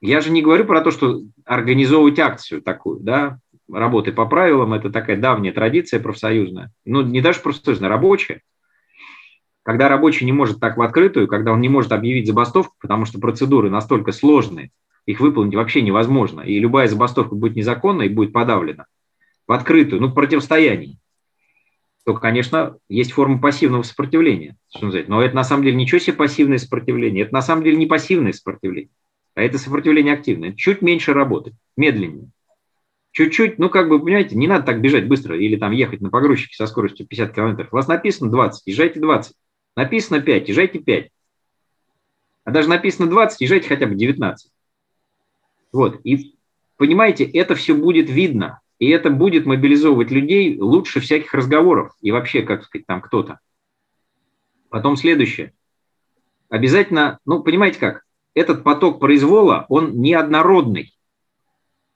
Я 0.00 0.22
же 0.22 0.30
не 0.30 0.40
говорю 0.40 0.64
про 0.64 0.80
то, 0.80 0.90
что 0.90 1.20
организовывать 1.44 2.18
акцию 2.18 2.62
такую, 2.62 3.00
да, 3.00 3.40
работы 3.70 4.12
по 4.12 4.26
правилам, 4.26 4.74
это 4.74 4.90
такая 4.90 5.16
давняя 5.16 5.52
традиция 5.52 6.00
профсоюзная, 6.00 6.70
ну, 6.84 7.02
не 7.02 7.20
даже 7.20 7.40
профсоюзная, 7.40 7.88
рабочая. 7.88 8.42
Когда 9.62 9.88
рабочий 9.88 10.26
не 10.26 10.32
может 10.32 10.60
так 10.60 10.76
в 10.76 10.82
открытую, 10.82 11.26
когда 11.26 11.52
он 11.52 11.60
не 11.60 11.70
может 11.70 11.92
объявить 11.92 12.26
забастовку, 12.26 12.74
потому 12.80 13.06
что 13.06 13.18
процедуры 13.18 13.70
настолько 13.70 14.12
сложные, 14.12 14.70
их 15.06 15.20
выполнить 15.20 15.54
вообще 15.54 15.82
невозможно, 15.82 16.42
и 16.42 16.58
любая 16.58 16.88
забастовка 16.88 17.34
будет 17.34 17.56
незаконна 17.56 18.02
и 18.02 18.08
будет 18.08 18.32
подавлена 18.32 18.86
в 19.46 19.52
открытую, 19.52 20.02
ну, 20.02 20.08
в 20.08 20.14
противостоянии, 20.14 20.98
то, 22.04 22.12
конечно, 22.12 22.76
есть 22.88 23.12
форма 23.12 23.38
пассивного 23.40 23.82
сопротивления. 23.82 24.56
Но 24.80 25.22
это 25.22 25.34
на 25.34 25.44
самом 25.44 25.64
деле 25.64 25.76
ничего 25.76 25.98
себе 25.98 26.14
пассивное 26.14 26.58
сопротивление, 26.58 27.24
это 27.24 27.32
на 27.32 27.42
самом 27.42 27.64
деле 27.64 27.76
не 27.76 27.86
пассивное 27.86 28.32
сопротивление, 28.32 28.92
а 29.34 29.42
это 29.42 29.56
сопротивление 29.56 30.12
активное. 30.12 30.52
Чуть 30.52 30.82
меньше 30.82 31.14
работы, 31.14 31.54
медленнее 31.76 32.28
чуть-чуть, 33.14 33.58
ну, 33.58 33.70
как 33.70 33.88
бы, 33.88 34.00
понимаете, 34.00 34.34
не 34.36 34.48
надо 34.48 34.66
так 34.66 34.80
бежать 34.80 35.06
быстро 35.06 35.38
или 35.38 35.56
там 35.56 35.70
ехать 35.70 36.00
на 36.00 36.10
погрузчике 36.10 36.56
со 36.56 36.66
скоростью 36.66 37.06
50 37.06 37.32
километров. 37.32 37.68
У 37.72 37.76
вас 37.76 37.86
написано 37.86 38.30
20, 38.30 38.62
езжайте 38.66 39.00
20. 39.00 39.34
Написано 39.76 40.20
5, 40.20 40.48
езжайте 40.48 40.80
5. 40.80 41.10
А 42.44 42.50
даже 42.50 42.68
написано 42.68 43.08
20, 43.08 43.40
езжайте 43.40 43.68
хотя 43.68 43.86
бы 43.86 43.94
19. 43.94 44.50
Вот, 45.72 46.00
и 46.04 46.36
понимаете, 46.76 47.24
это 47.24 47.54
все 47.54 47.74
будет 47.74 48.10
видно, 48.10 48.60
и 48.80 48.90
это 48.90 49.10
будет 49.10 49.46
мобилизовывать 49.46 50.10
людей 50.10 50.58
лучше 50.58 50.98
всяких 50.98 51.32
разговоров 51.34 51.92
и 52.00 52.10
вообще, 52.10 52.42
как 52.42 52.64
сказать, 52.64 52.86
там 52.86 53.00
кто-то. 53.00 53.38
Потом 54.70 54.96
следующее. 54.96 55.52
Обязательно, 56.48 57.20
ну, 57.24 57.44
понимаете 57.44 57.78
как, 57.78 58.02
этот 58.34 58.64
поток 58.64 58.98
произвола, 58.98 59.66
он 59.68 60.00
неоднородный. 60.00 60.93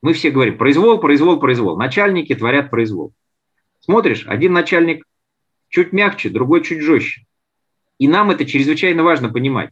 Мы 0.02 0.12
все 0.12 0.30
говорим, 0.30 0.58
произвол, 0.58 0.98
произвол, 0.98 1.40
произвол. 1.40 1.76
Начальники 1.76 2.34
творят 2.34 2.70
произвол. 2.70 3.12
Смотришь, 3.80 4.24
один 4.26 4.52
начальник 4.52 5.04
чуть 5.68 5.92
мягче, 5.92 6.28
другой 6.28 6.62
чуть 6.62 6.80
жестче. 6.80 7.26
И 7.98 8.06
нам 8.06 8.30
это 8.30 8.46
чрезвычайно 8.46 9.02
важно 9.02 9.28
понимать, 9.28 9.70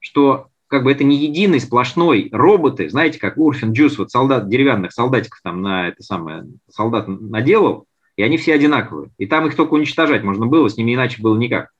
что 0.00 0.48
как 0.66 0.84
бы 0.84 0.92
это 0.92 1.04
не 1.04 1.16
единый 1.16 1.60
сплошной 1.60 2.28
роботы, 2.32 2.90
знаете, 2.90 3.18
как 3.18 3.38
Урфин 3.38 3.72
Джус, 3.72 3.98
вот 3.98 4.10
солдат, 4.10 4.48
деревянных 4.48 4.92
солдатиков 4.92 5.40
там 5.42 5.62
на 5.62 5.88
это 5.88 6.02
самое, 6.02 6.46
солдат 6.68 7.06
наделал, 7.08 7.86
и 8.16 8.22
они 8.22 8.36
все 8.36 8.54
одинаковые. 8.54 9.10
И 9.18 9.26
там 9.26 9.46
их 9.46 9.56
только 9.56 9.74
уничтожать 9.74 10.22
можно 10.22 10.46
было, 10.46 10.68
с 10.68 10.76
ними 10.76 10.94
иначе 10.94 11.22
было 11.22 11.36
никак. 11.38 11.70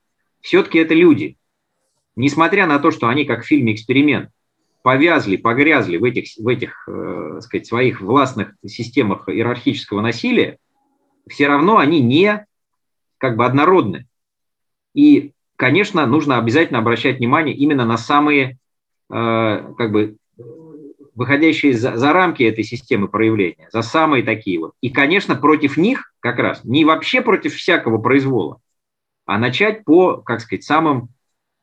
Все-таки 0.41 0.79
это 0.79 0.93
люди. 0.93 1.37
Несмотря 2.15 2.65
на 2.67 2.79
то, 2.79 2.91
что 2.91 3.07
они, 3.07 3.25
как 3.25 3.43
в 3.43 3.47
фильме 3.47 3.73
«Эксперимент», 3.73 4.29
повязли, 4.85 5.37
погрязли 5.37 5.97
в 5.97 6.03
этих, 6.03 6.37
в 6.37 6.47
этих 6.47 6.87
э, 6.87 7.39
сказать, 7.41 7.65
своих 7.65 8.01
властных 8.01 8.53
системах 8.67 9.27
иерархического 9.27 9.99
насилия, 9.99 10.59
все 11.27 11.47
равно 11.47 11.79
они 11.79 12.01
не 12.01 12.45
как 13.17 13.35
бы 13.35 13.47
однородны. 13.47 14.05
И, 14.93 15.31
конечно, 15.55 16.05
нужно 16.05 16.37
обязательно 16.37 16.77
обращать 16.77 17.17
внимание 17.17 17.55
именно 17.55 17.83
на 17.83 17.97
самые 17.97 18.59
э, 19.09 19.73
как 19.75 19.91
бы 19.91 20.17
выходящие 21.15 21.73
за, 21.73 21.97
за 21.97 22.13
рамки 22.13 22.43
этой 22.43 22.63
системы 22.63 23.07
проявления, 23.07 23.67
за 23.71 23.81
самые 23.81 24.21
такие 24.21 24.59
вот. 24.59 24.73
И, 24.81 24.91
конечно, 24.91 25.33
против 25.33 25.77
них 25.77 26.13
как 26.19 26.37
раз, 26.37 26.63
не 26.63 26.85
вообще 26.85 27.21
против 27.21 27.55
всякого 27.55 27.97
произвола, 27.97 28.59
а 29.25 29.39
начать 29.39 29.83
по, 29.83 30.17
как 30.17 30.41
сказать, 30.41 30.63
самым 30.63 31.09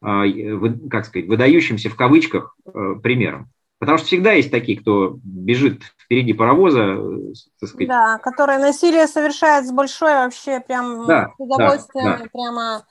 как 0.02 1.06
сказать, 1.06 1.28
выдающимся 1.28 1.88
в 1.88 1.96
кавычках 1.96 2.56
э, 2.66 2.94
примером. 3.02 3.50
Потому 3.78 3.98
что 3.98 4.06
всегда 4.06 4.32
есть 4.32 4.50
такие, 4.50 4.78
кто 4.78 5.18
бежит 5.24 5.82
впереди 5.98 6.32
паровоза, 6.32 6.96
э, 6.98 7.32
так 7.60 7.68
сказать. 7.68 7.88
Да, 7.88 8.18
которые 8.18 8.58
насилие 8.58 9.06
совершают 9.06 9.66
с 9.66 9.72
большой 9.72 10.12
вообще 10.14 10.60
прям 10.60 11.06
да, 11.06 11.30
с 11.30 11.40
удовольствием, 11.40 12.04
да, 12.04 12.18
да. 12.18 12.28
прямо 12.32 12.86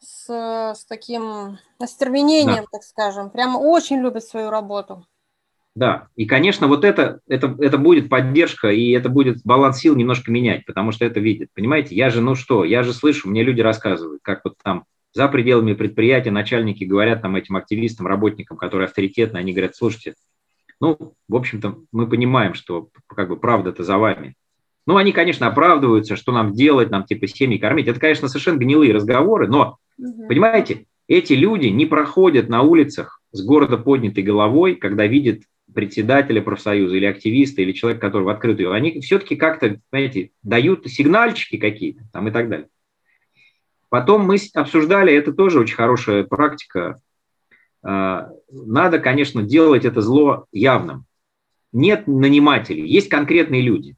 с, 0.00 0.74
с 0.74 0.84
таким 0.86 1.58
остервенением, 1.78 2.64
да. 2.64 2.68
так 2.72 2.82
скажем. 2.82 3.30
Прямо 3.30 3.58
очень 3.58 4.00
любят 4.00 4.24
свою 4.24 4.50
работу. 4.50 5.06
Да, 5.76 6.06
и, 6.14 6.24
конечно, 6.24 6.68
вот 6.68 6.84
это, 6.84 7.20
это, 7.26 7.56
это 7.60 7.78
будет 7.78 8.08
поддержка, 8.08 8.70
и 8.70 8.90
это 8.90 9.08
будет 9.08 9.38
баланс 9.44 9.78
сил 9.78 9.96
немножко 9.96 10.30
менять, 10.30 10.64
потому 10.66 10.92
что 10.92 11.04
это 11.04 11.18
видит. 11.18 11.50
Понимаете, 11.52 11.96
я 11.96 12.10
же, 12.10 12.20
ну 12.20 12.36
что, 12.36 12.64
я 12.64 12.84
же 12.84 12.92
слышу, 12.92 13.28
мне 13.28 13.42
люди 13.42 13.60
рассказывают, 13.60 14.20
как 14.22 14.42
вот 14.44 14.54
там 14.62 14.84
за 15.14 15.28
пределами 15.28 15.74
предприятия 15.74 16.32
начальники 16.32 16.84
говорят 16.84 17.22
там 17.22 17.36
этим 17.36 17.56
активистам, 17.56 18.06
работникам, 18.06 18.56
которые 18.56 18.86
авторитетны, 18.86 19.38
они 19.38 19.52
говорят, 19.52 19.76
слушайте, 19.76 20.14
ну, 20.80 21.14
в 21.28 21.36
общем-то, 21.36 21.78
мы 21.92 22.08
понимаем, 22.08 22.54
что 22.54 22.88
как 23.06 23.28
бы 23.28 23.36
правда-то 23.36 23.84
за 23.84 23.96
вами. 23.96 24.34
Ну, 24.86 24.96
они, 24.96 25.12
конечно, 25.12 25.46
оправдываются, 25.46 26.16
что 26.16 26.32
нам 26.32 26.52
делать, 26.52 26.90
нам 26.90 27.04
типа 27.04 27.28
семьи 27.28 27.58
кормить. 27.58 27.86
Это, 27.86 28.00
конечно, 28.00 28.28
совершенно 28.28 28.58
гнилые 28.58 28.92
разговоры, 28.92 29.46
но, 29.46 29.78
угу. 29.96 30.26
понимаете, 30.28 30.86
эти 31.06 31.32
люди 31.32 31.68
не 31.68 31.86
проходят 31.86 32.48
на 32.48 32.62
улицах 32.62 33.22
с 33.30 33.42
города 33.44 33.78
поднятой 33.78 34.24
головой, 34.24 34.74
когда 34.74 35.06
видят 35.06 35.42
председателя 35.72 36.42
профсоюза 36.42 36.96
или 36.96 37.06
активиста, 37.06 37.62
или 37.62 37.72
человека, 37.72 38.00
который 38.00 38.24
в 38.24 38.28
открытую, 38.28 38.72
они 38.72 39.00
все-таки 39.00 39.36
как-то, 39.36 39.80
знаете, 39.90 40.30
дают 40.42 40.86
сигнальчики 40.86 41.56
какие-то 41.56 42.02
там 42.12 42.28
и 42.28 42.30
так 42.30 42.48
далее. 42.48 42.68
Потом 43.88 44.22
мы 44.22 44.36
обсуждали, 44.54 45.14
это 45.14 45.32
тоже 45.32 45.60
очень 45.60 45.76
хорошая 45.76 46.24
практика. 46.24 47.00
А, 47.82 48.30
надо, 48.50 48.98
конечно, 48.98 49.42
делать 49.42 49.84
это 49.84 50.00
зло 50.00 50.46
явным. 50.52 51.04
Нет 51.72 52.06
нанимателей, 52.06 52.86
есть 52.88 53.08
конкретные 53.08 53.62
люди. 53.62 53.96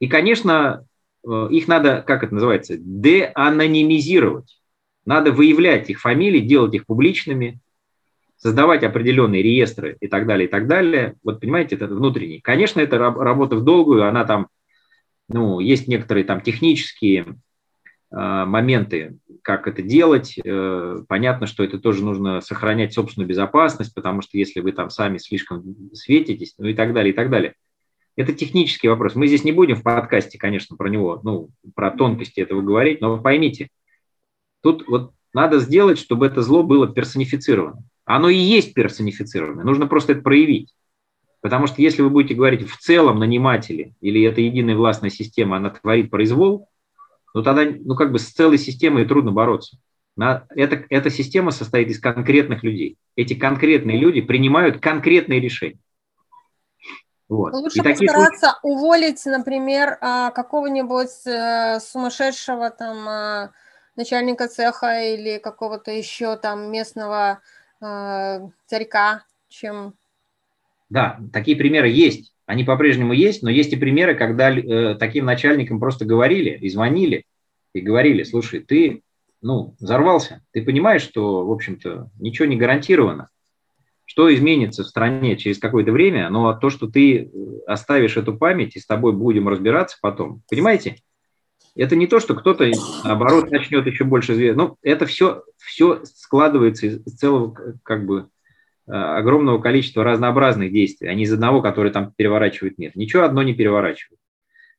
И, 0.00 0.08
конечно, 0.08 0.86
э, 1.26 1.48
их 1.50 1.68
надо, 1.68 2.02
как 2.06 2.24
это 2.24 2.34
называется, 2.34 2.74
деанонимизировать. 2.76 4.60
Надо 5.04 5.30
выявлять 5.30 5.90
их 5.90 6.00
фамилии, 6.00 6.40
делать 6.40 6.74
их 6.74 6.86
публичными, 6.86 7.60
создавать 8.36 8.82
определенные 8.82 9.42
реестры 9.42 9.96
и 10.00 10.08
так 10.08 10.26
далее, 10.26 10.48
и 10.48 10.50
так 10.50 10.66
далее. 10.66 11.14
Вот 11.22 11.40
понимаете, 11.40 11.76
это 11.76 11.86
внутренний. 11.86 12.40
Конечно, 12.40 12.80
это 12.80 12.98
работа 12.98 13.54
в 13.54 13.62
долгую, 13.62 14.08
она 14.08 14.24
там, 14.24 14.48
ну, 15.28 15.60
есть 15.60 15.86
некоторые 15.86 16.24
там 16.24 16.40
технические 16.40 17.36
моменты, 18.12 19.18
как 19.42 19.66
это 19.66 19.82
делать. 19.82 20.38
Э, 20.44 21.02
понятно, 21.08 21.46
что 21.46 21.64
это 21.64 21.78
тоже 21.78 22.04
нужно 22.04 22.40
сохранять 22.40 22.94
собственную 22.94 23.28
безопасность, 23.28 23.94
потому 23.94 24.22
что 24.22 24.38
если 24.38 24.60
вы 24.60 24.72
там 24.72 24.90
сами 24.90 25.18
слишком 25.18 25.74
светитесь, 25.92 26.54
ну 26.58 26.68
и 26.68 26.74
так 26.74 26.94
далее, 26.94 27.12
и 27.12 27.16
так 27.16 27.30
далее. 27.30 27.54
Это 28.14 28.32
технический 28.32 28.88
вопрос. 28.88 29.14
Мы 29.14 29.26
здесь 29.26 29.44
не 29.44 29.52
будем 29.52 29.76
в 29.76 29.82
подкасте, 29.82 30.38
конечно, 30.38 30.76
про 30.76 30.88
него, 30.88 31.20
ну, 31.24 31.48
про 31.74 31.90
тонкости 31.90 32.40
этого 32.40 32.60
говорить, 32.60 33.00
но 33.00 33.16
вы 33.16 33.22
поймите, 33.22 33.68
тут 34.62 34.86
вот 34.86 35.12
надо 35.32 35.58
сделать, 35.58 35.98
чтобы 35.98 36.26
это 36.26 36.42
зло 36.42 36.62
было 36.62 36.86
персонифицировано. 36.86 37.82
Оно 38.04 38.28
и 38.28 38.36
есть 38.36 38.74
персонифицированное, 38.74 39.64
нужно 39.64 39.86
просто 39.86 40.12
это 40.12 40.22
проявить. 40.22 40.74
Потому 41.40 41.66
что 41.66 41.82
если 41.82 42.02
вы 42.02 42.10
будете 42.10 42.34
говорить 42.34 42.68
в 42.68 42.76
целом 42.76 43.18
наниматели 43.18 43.94
или 44.00 44.22
это 44.22 44.40
единая 44.40 44.76
властная 44.76 45.10
система, 45.10 45.56
она 45.56 45.70
творит 45.70 46.10
произвол, 46.10 46.68
ну 47.34 47.42
тогда 47.42 47.64
ну, 47.64 47.94
как 47.94 48.12
бы 48.12 48.18
с 48.18 48.30
целой 48.30 48.58
системой 48.58 49.04
трудно 49.04 49.32
бороться. 49.32 49.78
На, 50.14 50.46
это, 50.50 50.84
эта 50.90 51.10
система 51.10 51.52
состоит 51.52 51.88
из 51.88 51.98
конкретных 51.98 52.62
людей. 52.62 52.98
Эти 53.16 53.34
конкретные 53.34 53.98
люди 53.98 54.20
принимают 54.20 54.80
конкретные 54.80 55.40
решения. 55.40 55.78
Вот. 57.28 57.54
Лучше 57.54 57.78
и 57.78 57.82
постараться 57.82 58.48
таких... 58.48 58.58
уволить, 58.62 59.24
например, 59.24 59.96
а, 60.02 60.30
какого-нибудь 60.32 61.26
э, 61.26 61.80
сумасшедшего 61.80 62.68
там 62.68 63.08
а, 63.08 63.52
начальника 63.96 64.48
цеха 64.48 65.00
или 65.00 65.38
какого-то 65.38 65.90
еще 65.90 66.36
там 66.36 66.70
местного 66.70 67.40
э, 67.80 68.40
царька, 68.66 69.24
чем... 69.48 69.94
Да, 70.90 71.20
такие 71.32 71.56
примеры 71.56 71.88
есть. 71.88 72.31
Они 72.46 72.64
по-прежнему 72.64 73.12
есть, 73.12 73.42
но 73.42 73.50
есть 73.50 73.72
и 73.72 73.76
примеры, 73.76 74.14
когда 74.14 74.50
э, 74.50 74.94
таким 74.96 75.24
начальникам 75.24 75.78
просто 75.78 76.04
говорили 76.04 76.50
и 76.50 76.68
звонили, 76.68 77.24
и 77.72 77.80
говорили, 77.80 78.22
слушай, 78.24 78.60
ты 78.60 79.02
ну, 79.40 79.74
взорвался, 79.80 80.42
ты 80.52 80.62
понимаешь, 80.62 81.02
что, 81.02 81.46
в 81.46 81.50
общем-то, 81.50 82.10
ничего 82.18 82.46
не 82.46 82.56
гарантировано 82.56 83.28
что 84.12 84.32
изменится 84.34 84.82
в 84.82 84.88
стране 84.88 85.38
через 85.38 85.58
какое-то 85.58 85.90
время, 85.90 86.28
но 86.28 86.52
то, 86.52 86.68
что 86.68 86.86
ты 86.86 87.16
э, 87.16 87.28
оставишь 87.66 88.18
эту 88.18 88.36
память 88.36 88.76
и 88.76 88.78
с 88.78 88.84
тобой 88.84 89.14
будем 89.14 89.48
разбираться 89.48 89.96
потом, 90.02 90.42
понимаете? 90.50 90.96
Это 91.74 91.96
не 91.96 92.06
то, 92.06 92.20
что 92.20 92.34
кто-то, 92.34 92.70
наоборот, 93.04 93.50
начнет 93.50 93.86
еще 93.86 94.04
больше. 94.04 94.52
Ну, 94.54 94.76
это 94.82 95.06
все, 95.06 95.44
все 95.56 96.02
складывается 96.04 96.88
из 96.88 97.02
целого, 97.14 97.56
как 97.82 98.04
бы, 98.04 98.28
огромного 98.86 99.60
количества 99.60 100.04
разнообразных 100.04 100.72
действий, 100.72 101.08
а 101.08 101.14
не 101.14 101.24
из 101.24 101.32
одного, 101.32 101.62
который 101.62 101.92
там 101.92 102.12
переворачивает 102.16 102.78
мир. 102.78 102.92
Ничего 102.94 103.22
одно 103.22 103.42
не 103.42 103.54
переворачивает. 103.54 104.18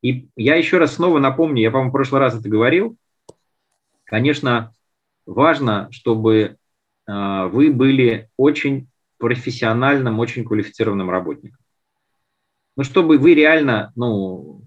И 0.01 0.27
я 0.35 0.55
еще 0.55 0.77
раз 0.77 0.95
снова 0.95 1.19
напомню, 1.19 1.61
я, 1.61 1.71
по-моему, 1.71 1.91
в 1.91 1.93
прошлый 1.93 2.19
раз 2.19 2.37
это 2.37 2.49
говорил, 2.49 2.97
конечно, 4.03 4.73
важно, 5.25 5.87
чтобы 5.91 6.57
э, 7.07 7.49
вы 7.51 7.71
были 7.71 8.29
очень 8.35 8.89
профессиональным, 9.17 10.19
очень 10.19 10.43
квалифицированным 10.43 11.09
работником. 11.09 11.57
Ну, 12.75 12.83
чтобы 12.83 13.17
вы 13.17 13.33
реально, 13.33 13.93
ну, 13.95 14.61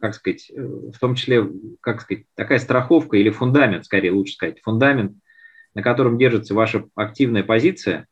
как 0.00 0.14
сказать, 0.14 0.50
э, 0.50 0.60
в 0.60 0.98
том 0.98 1.14
числе, 1.14 1.48
как 1.80 2.02
сказать, 2.02 2.26
такая 2.34 2.58
страховка 2.58 3.16
или 3.16 3.30
фундамент, 3.30 3.86
скорее 3.86 4.12
лучше 4.12 4.34
сказать, 4.34 4.60
фундамент, 4.62 5.16
на 5.72 5.82
котором 5.82 6.18
держится 6.18 6.54
ваша 6.54 6.84
активная 6.94 7.42
позиция, 7.42 8.06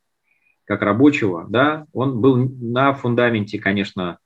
как 0.64 0.82
рабочего, 0.82 1.46
да, 1.48 1.86
он 1.92 2.20
был 2.20 2.36
на 2.36 2.92
фундаменте, 2.94 3.58
конечно, 3.58 4.18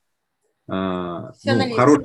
э, 0.69 0.71
ну, 0.71 1.75
хорош, 1.75 1.99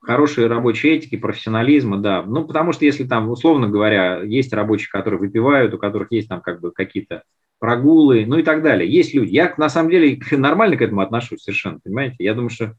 хорошей 0.00 0.46
рабочей 0.46 0.90
этики, 0.90 1.16
профессионализма, 1.16 1.98
да. 1.98 2.22
Ну, 2.22 2.46
потому 2.46 2.72
что 2.72 2.84
если 2.84 3.04
там, 3.04 3.30
условно 3.30 3.68
говоря, 3.68 4.22
есть 4.22 4.52
рабочие, 4.52 4.88
которые 4.90 5.20
выпивают, 5.20 5.74
у 5.74 5.78
которых 5.78 6.10
есть 6.10 6.28
там 6.28 6.40
как 6.40 6.60
бы 6.60 6.72
какие-то 6.72 7.22
прогулы, 7.58 8.24
ну 8.26 8.38
и 8.38 8.42
так 8.42 8.62
далее. 8.62 8.90
Есть 8.90 9.14
люди. 9.14 9.32
Я 9.32 9.54
на 9.56 9.68
самом 9.68 9.90
деле 9.90 10.18
нормально 10.32 10.76
к 10.76 10.82
этому 10.82 11.02
отношусь 11.02 11.42
совершенно, 11.42 11.78
понимаете? 11.78 12.16
Я 12.18 12.34
думаю, 12.34 12.50
что 12.50 12.74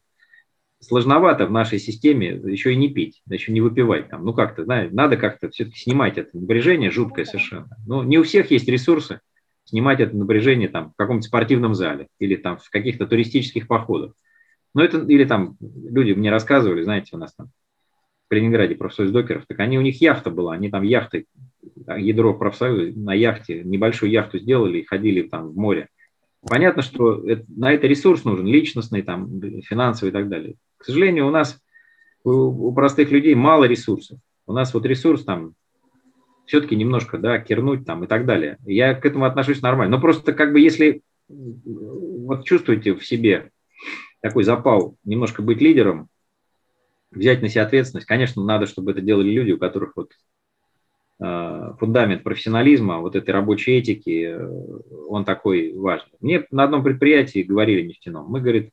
сложновато 0.79 1.45
в 1.45 1.51
нашей 1.51 1.79
системе 1.79 2.29
еще 2.29 2.73
и 2.73 2.75
не 2.75 2.89
пить, 2.89 3.21
еще 3.29 3.51
не 3.51 3.61
выпивать 3.61 4.09
там. 4.09 4.25
Ну 4.25 4.33
как-то, 4.33 4.65
знаете, 4.65 4.93
надо 4.93 5.15
как-то 5.15 5.49
все-таки 5.49 5.77
снимать 5.77 6.17
это 6.17 6.35
напряжение 6.35 6.89
жуткое 6.89 7.25
совершенно. 7.25 7.69
Ну 7.85 8.01
не 8.01 8.17
у 8.17 8.23
всех 8.23 8.49
есть 8.49 8.67
ресурсы 8.67 9.21
снимать 9.71 10.01
это 10.01 10.15
напряжение 10.15 10.67
там 10.67 10.91
в 10.91 10.95
каком-то 10.97 11.25
спортивном 11.25 11.75
зале 11.75 12.07
или 12.19 12.35
там 12.35 12.57
в 12.57 12.69
каких-то 12.69 13.07
туристических 13.07 13.67
походах. 13.67 14.13
Ну 14.75 14.81
это, 14.81 14.99
или 14.99 15.23
там 15.23 15.57
люди 15.59 16.11
мне 16.11 16.29
рассказывали, 16.29 16.83
знаете, 16.83 17.15
у 17.15 17.17
нас 17.17 17.33
там 17.33 17.47
в 18.25 18.29
Калининграде 18.29 18.75
профсоюз 18.75 19.11
докеров, 19.11 19.45
так 19.47 19.59
они, 19.59 19.79
у 19.79 19.81
них 19.81 20.01
яхта 20.01 20.29
была, 20.29 20.53
они 20.53 20.69
там 20.69 20.83
яхты 20.83 21.25
ядро 21.97 22.33
профсоюза 22.33 22.99
на 22.99 23.13
яхте, 23.13 23.63
небольшую 23.63 24.11
яхту 24.11 24.39
сделали 24.39 24.79
и 24.79 24.85
ходили 24.85 25.21
там 25.23 25.49
в 25.49 25.55
море. 25.55 25.87
Понятно, 26.47 26.81
что 26.81 27.25
это, 27.25 27.45
на 27.47 27.71
это 27.71 27.87
ресурс 27.87 28.25
нужен, 28.25 28.45
личностный, 28.45 29.03
там, 29.03 29.41
финансовый 29.61 30.09
и 30.09 30.13
так 30.13 30.27
далее. 30.27 30.55
К 30.77 30.85
сожалению, 30.85 31.27
у 31.27 31.31
нас, 31.31 31.59
у, 32.23 32.31
у 32.31 32.73
простых 32.73 33.11
людей 33.11 33.35
мало 33.35 33.65
ресурсов. 33.65 34.19
У 34.47 34.53
нас 34.53 34.73
вот 34.73 34.85
ресурс 34.85 35.23
там 35.23 35.53
все-таки 36.51 36.75
немножко, 36.75 37.17
да, 37.17 37.39
кернуть 37.39 37.85
там 37.85 38.03
и 38.03 38.07
так 38.07 38.25
далее. 38.25 38.57
Я 38.65 38.93
к 38.93 39.05
этому 39.05 39.25
отношусь 39.25 39.61
нормально. 39.61 39.95
Но 39.95 40.01
просто 40.01 40.33
как 40.33 40.51
бы 40.51 40.59
если 40.59 41.01
вот 41.27 42.43
чувствуете 42.45 42.93
в 42.93 43.05
себе 43.05 43.51
такой 44.21 44.43
запал 44.43 44.97
немножко 45.05 45.41
быть 45.41 45.61
лидером, 45.61 46.09
взять 47.09 47.41
на 47.41 47.47
себя 47.47 47.63
ответственность, 47.63 48.07
конечно, 48.07 48.43
надо, 48.43 48.67
чтобы 48.67 48.91
это 48.91 49.01
делали 49.01 49.29
люди, 49.29 49.51
у 49.51 49.57
которых 49.57 49.93
вот 49.95 50.11
Э, 51.23 51.73
фундамент 51.79 52.23
профессионализма, 52.23 52.97
вот 52.97 53.15
этой 53.15 53.29
рабочей 53.29 53.73
этики, 53.73 54.25
э, 54.25 54.79
он 55.07 55.23
такой 55.23 55.71
важный. 55.71 56.17
Мне 56.19 56.47
на 56.49 56.63
одном 56.63 56.83
предприятии 56.83 57.43
говорили 57.43 57.83
нефтяном, 57.83 58.25
мы, 58.27 58.41
говорит, 58.41 58.71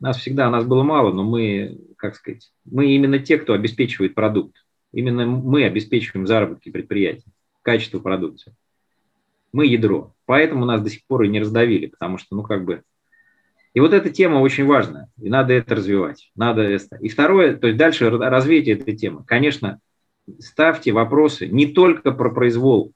нас 0.00 0.16
всегда, 0.16 0.50
нас 0.50 0.64
было 0.64 0.82
мало, 0.82 1.12
но 1.12 1.22
мы, 1.22 1.78
как 1.96 2.16
сказать, 2.16 2.50
мы 2.64 2.86
именно 2.92 3.20
те, 3.20 3.38
кто 3.38 3.52
обеспечивает 3.52 4.16
продукт. 4.16 4.56
Именно 4.92 5.26
мы 5.26 5.64
обеспечиваем 5.64 6.26
заработки 6.26 6.70
предприятий, 6.70 7.32
качество 7.62 8.00
продукции. 8.00 8.54
Мы 9.52 9.66
ядро. 9.66 10.14
Поэтому 10.26 10.64
нас 10.64 10.82
до 10.82 10.90
сих 10.90 11.04
пор 11.06 11.22
и 11.22 11.28
не 11.28 11.40
раздавили, 11.40 11.86
потому 11.86 12.18
что, 12.18 12.36
ну, 12.36 12.42
как 12.42 12.64
бы... 12.64 12.82
И 13.72 13.80
вот 13.80 13.92
эта 13.92 14.10
тема 14.10 14.38
очень 14.38 14.66
важная, 14.66 15.08
и 15.20 15.28
надо 15.28 15.52
это 15.52 15.76
развивать. 15.76 16.32
Надо 16.34 16.62
это. 16.62 16.96
И 16.96 17.08
второе, 17.08 17.56
то 17.56 17.68
есть 17.68 17.78
дальше 17.78 18.10
развитие 18.10 18.76
этой 18.76 18.96
темы. 18.96 19.22
Конечно, 19.24 19.78
ставьте 20.40 20.90
вопросы 20.90 21.46
не 21.46 21.66
только 21.66 22.10
про 22.10 22.30
произвол 22.30 22.92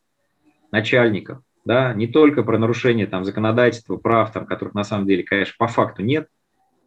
начальников, 0.72 1.42
да, 1.64 1.94
не 1.94 2.08
только 2.08 2.42
про 2.42 2.58
нарушение 2.58 3.06
там, 3.06 3.24
законодательства, 3.24 3.96
прав, 3.96 4.32
там, 4.32 4.46
которых 4.46 4.74
на 4.74 4.82
самом 4.82 5.06
деле, 5.06 5.22
конечно, 5.22 5.54
по 5.58 5.68
факту 5.68 6.02
нет, 6.02 6.28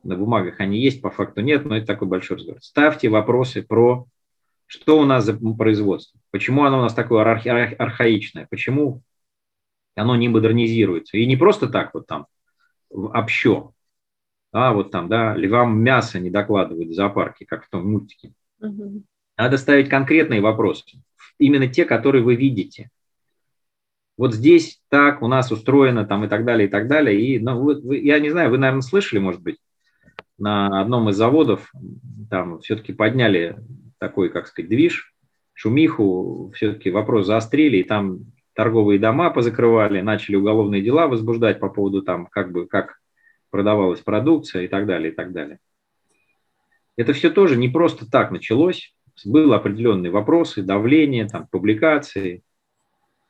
на 0.04 0.17
бумагах 0.17 0.60
они 0.60 0.80
есть, 0.80 1.02
по 1.02 1.10
факту 1.10 1.41
нет, 1.41 1.65
но 1.65 1.78
это 1.78 1.88
такой 1.88 2.10
большой 2.10 2.38
разговор. 2.38 2.62
Ставьте 2.62 3.08
вопросы 3.08 3.62
про 3.62 4.06
что 4.67 4.99
у 4.99 5.06
нас 5.06 5.25
за 5.25 5.34
производство, 5.34 6.19
почему 6.30 6.65
оно 6.65 6.80
у 6.80 6.82
нас 6.84 6.93
такое 6.93 7.23
архи- 7.23 7.75
архаичное, 7.75 8.47
почему 8.49 9.01
оно 9.95 10.15
не 10.15 10.30
модернизируется. 10.30 11.17
И 11.17 11.25
не 11.25 11.36
просто 11.36 11.67
так 11.67 11.93
вот 11.93 12.06
там 12.06 12.27
общо, 12.89 13.71
а 14.51 14.73
вот 14.73 14.91
там, 14.91 15.10
да, 15.10 15.36
ли 15.36 15.47
вам 15.47 15.80
мясо 15.80 16.19
не 16.19 16.30
докладывают 16.30 16.89
в 16.89 16.93
зоопарке, 16.93 17.45
как 17.45 17.65
в 17.65 17.69
том 17.69 17.89
мультике. 17.89 18.34
Угу. 18.60 19.03
Надо 19.38 19.58
ставить 19.58 19.89
конкретные 19.89 20.41
вопросы, 20.41 21.01
именно 21.39 21.67
те, 21.67 21.86
которые 21.86 22.23
вы 22.23 22.36
видите. 22.36 22.89
Вот 24.17 24.34
здесь 24.34 24.82
так 24.89 25.21
у 25.21 25.27
нас 25.27 25.51
устроено 25.51 26.06
там 26.06 26.25
и 26.25 26.27
так 26.27 26.43
далее, 26.43 26.67
и 26.67 26.71
так 26.71 26.88
далее. 26.88 27.21
И, 27.21 27.39
ну, 27.39 27.62
вы, 27.62 27.80
вы, 27.80 27.97
я 27.99 28.19
не 28.19 28.32
знаю, 28.32 28.49
вы, 28.49 28.58
наверное, 28.58 28.82
слышали, 28.82 29.19
может 29.19 29.41
быть, 29.41 29.58
на 30.39 30.82
одном 30.82 31.10
из 31.10 31.15
заводов 31.15 31.71
там 32.30 32.60
все-таки 32.62 32.93
подняли 32.93 33.58
такой, 33.99 34.29
как 34.29 34.47
сказать, 34.47 34.69
движ, 34.69 35.13
шумиху, 35.53 36.51
все-таки 36.55 36.91
вопрос 36.91 37.25
заострили, 37.25 37.77
и 37.77 37.83
там 37.83 38.19
торговые 38.53 38.99
дома 38.99 39.29
позакрывали, 39.29 40.01
начали 40.01 40.36
уголовные 40.36 40.81
дела 40.81 41.07
возбуждать 41.07 41.60
по 41.60 41.69
поводу 41.69 42.01
там, 42.01 42.27
как 42.27 42.51
бы, 42.51 42.67
как 42.67 42.99
продавалась 43.49 44.01
продукция 44.01 44.63
и 44.63 44.67
так 44.67 44.86
далее, 44.86 45.12
и 45.12 45.15
так 45.15 45.31
далее. 45.31 45.60
Это 46.95 47.13
все 47.13 47.29
тоже 47.29 47.57
не 47.57 47.69
просто 47.69 48.10
так 48.10 48.31
началось 48.31 48.93
были 49.25 49.51
определенные 49.51 50.12
вопросы, 50.12 50.62
давление, 50.62 51.27
там, 51.27 51.47
публикации. 51.47 52.43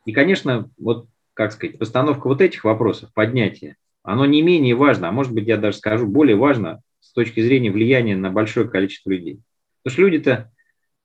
И, 0.05 0.11
конечно, 0.11 0.69
вот, 0.77 1.07
как 1.33 1.51
сказать, 1.51 1.79
постановка 1.79 2.27
вот 2.27 2.41
этих 2.41 2.63
вопросов, 2.63 3.13
поднятие, 3.13 3.77
оно 4.03 4.25
не 4.25 4.41
менее 4.41 4.75
важно, 4.75 5.09
а 5.09 5.11
может 5.11 5.33
быть, 5.33 5.47
я 5.47 5.57
даже 5.57 5.77
скажу, 5.77 6.07
более 6.07 6.35
важно 6.35 6.81
с 6.99 7.11
точки 7.13 7.41
зрения 7.41 7.71
влияния 7.71 8.15
на 8.15 8.31
большое 8.31 8.69
количество 8.69 9.11
людей. 9.11 9.39
Потому 9.83 9.93
что 9.93 10.01
люди-то, 10.01 10.51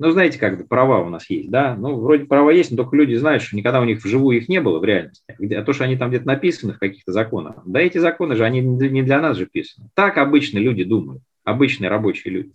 ну, 0.06 0.12
знаете, 0.12 0.38
как 0.38 0.68
права 0.68 1.00
у 1.00 1.08
нас 1.08 1.30
есть, 1.30 1.50
да, 1.50 1.76
ну, 1.76 2.00
вроде 2.00 2.24
права 2.24 2.50
есть, 2.50 2.70
но 2.70 2.76
только 2.76 2.96
люди 2.96 3.14
знают, 3.14 3.42
что 3.42 3.56
никогда 3.56 3.80
у 3.80 3.84
них 3.84 4.02
вживую 4.02 4.36
их 4.36 4.48
не 4.48 4.60
было 4.60 4.78
в 4.78 4.84
реальности. 4.84 5.24
А 5.54 5.62
то, 5.62 5.72
что 5.72 5.84
они 5.84 5.96
там 5.96 6.10
где-то 6.10 6.26
написаны 6.26 6.72
в 6.74 6.78
каких-то 6.78 7.12
законах, 7.12 7.56
да 7.64 7.80
эти 7.80 7.98
законы 7.98 8.34
же, 8.34 8.44
они 8.44 8.60
не 8.60 9.02
для 9.02 9.20
нас 9.20 9.36
же 9.36 9.46
писаны. 9.46 9.88
Так 9.94 10.18
обычно 10.18 10.58
люди 10.58 10.84
думают, 10.84 11.22
обычные 11.44 11.88
рабочие 11.88 12.34
люди. 12.34 12.52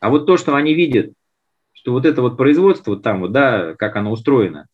А 0.00 0.10
вот 0.10 0.26
то, 0.26 0.36
что 0.36 0.54
они 0.56 0.74
видят, 0.74 1.12
что 1.72 1.92
вот 1.92 2.04
это 2.04 2.22
вот 2.22 2.36
производство, 2.36 2.92
вот 2.92 3.02
там 3.02 3.20
вот, 3.20 3.32
да, 3.32 3.74
как 3.74 3.96
оно 3.96 4.10
устроено, 4.10 4.66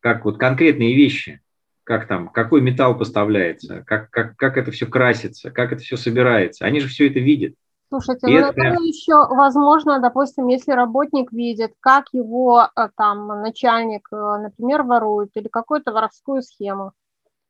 как 0.00 0.24
вот 0.24 0.38
конкретные 0.38 0.96
вещи, 0.96 1.40
как 1.84 2.08
там, 2.08 2.28
какой 2.28 2.60
металл 2.60 2.96
поставляется, 2.96 3.84
как, 3.86 4.10
как, 4.10 4.36
как 4.36 4.56
это 4.56 4.70
все 4.70 4.86
красится, 4.86 5.50
как 5.50 5.72
это 5.72 5.82
все 5.82 5.96
собирается, 5.96 6.64
они 6.64 6.80
же 6.80 6.88
все 6.88 7.08
это 7.08 7.20
видят. 7.20 7.54
Слушайте, 7.92 8.26
ну, 8.26 8.38
это 8.38 8.52
прям... 8.54 8.82
еще 8.82 9.26
возможно, 9.28 10.00
допустим, 10.00 10.48
если 10.48 10.72
работник 10.72 11.30
видит, 11.30 11.74
как 11.78 12.06
его 12.12 12.62
э, 12.74 12.88
там 12.96 13.26
начальник, 13.42 14.08
э, 14.10 14.16
например, 14.16 14.82
ворует 14.82 15.28
или 15.34 15.48
какую-то 15.48 15.92
воровскую 15.92 16.40
схему, 16.40 16.94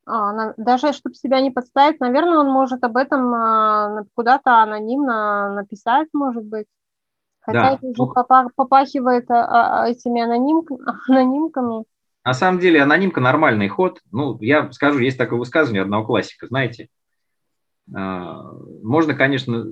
а, 0.04 0.52
даже 0.56 0.92
чтобы 0.92 1.14
себя 1.14 1.40
не 1.40 1.52
подставить, 1.52 2.00
наверное, 2.00 2.38
он 2.38 2.48
может 2.48 2.82
об 2.82 2.96
этом 2.96 3.32
а, 3.32 4.04
куда-то 4.14 4.62
анонимно 4.62 5.54
написать, 5.54 6.08
может 6.12 6.44
быть. 6.44 6.66
Хотя 7.40 7.60
да. 7.60 7.74
это 7.74 7.86
уже 7.86 8.12
попахивает 8.56 9.30
а, 9.30 9.82
а, 9.84 9.88
этими 9.88 10.22
аноним, 10.22 10.66
анонимками. 11.08 11.84
На 12.24 12.34
самом 12.34 12.58
деле 12.58 12.82
анонимка 12.82 13.20
нормальный 13.20 13.68
ход. 13.68 14.00
Ну, 14.10 14.38
я 14.40 14.72
скажу, 14.72 14.98
есть 14.98 15.18
такое 15.18 15.38
высказывание 15.38 15.82
одного 15.82 16.04
классика, 16.04 16.48
знаете. 16.48 16.88
А, 17.94 18.52
можно, 18.82 19.14
конечно, 19.14 19.66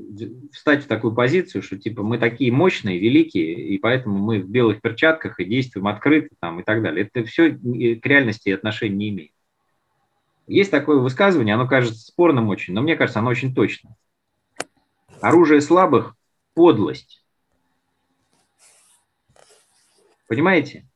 встать 0.52 0.84
в 0.84 0.88
такую 0.88 1.14
позицию, 1.14 1.62
что 1.62 1.78
типа 1.78 2.02
мы 2.02 2.18
такие 2.18 2.52
мощные, 2.52 2.98
великие, 2.98 3.52
и 3.52 3.78
поэтому 3.78 4.18
мы 4.18 4.40
в 4.40 4.48
белых 4.48 4.80
перчатках 4.80 5.38
и 5.38 5.44
действуем 5.44 5.86
открыто 5.86 6.34
там, 6.40 6.60
и 6.60 6.62
так 6.62 6.82
далее. 6.82 7.08
Это 7.12 7.26
все 7.26 7.50
к 7.52 8.06
реальности 8.06 8.50
отношения 8.50 8.96
не 8.96 9.08
имеет. 9.10 9.32
Есть 10.46 10.72
такое 10.72 10.98
высказывание, 10.98 11.54
оно 11.54 11.68
кажется 11.68 12.00
спорным 12.00 12.48
очень, 12.48 12.74
но 12.74 12.82
мне 12.82 12.96
кажется, 12.96 13.20
оно 13.20 13.30
очень 13.30 13.54
точно. 13.54 13.94
Оружие 15.20 15.60
слабых– 15.60 16.16
подлость. 16.54 17.22
Понимаете? 20.26 20.86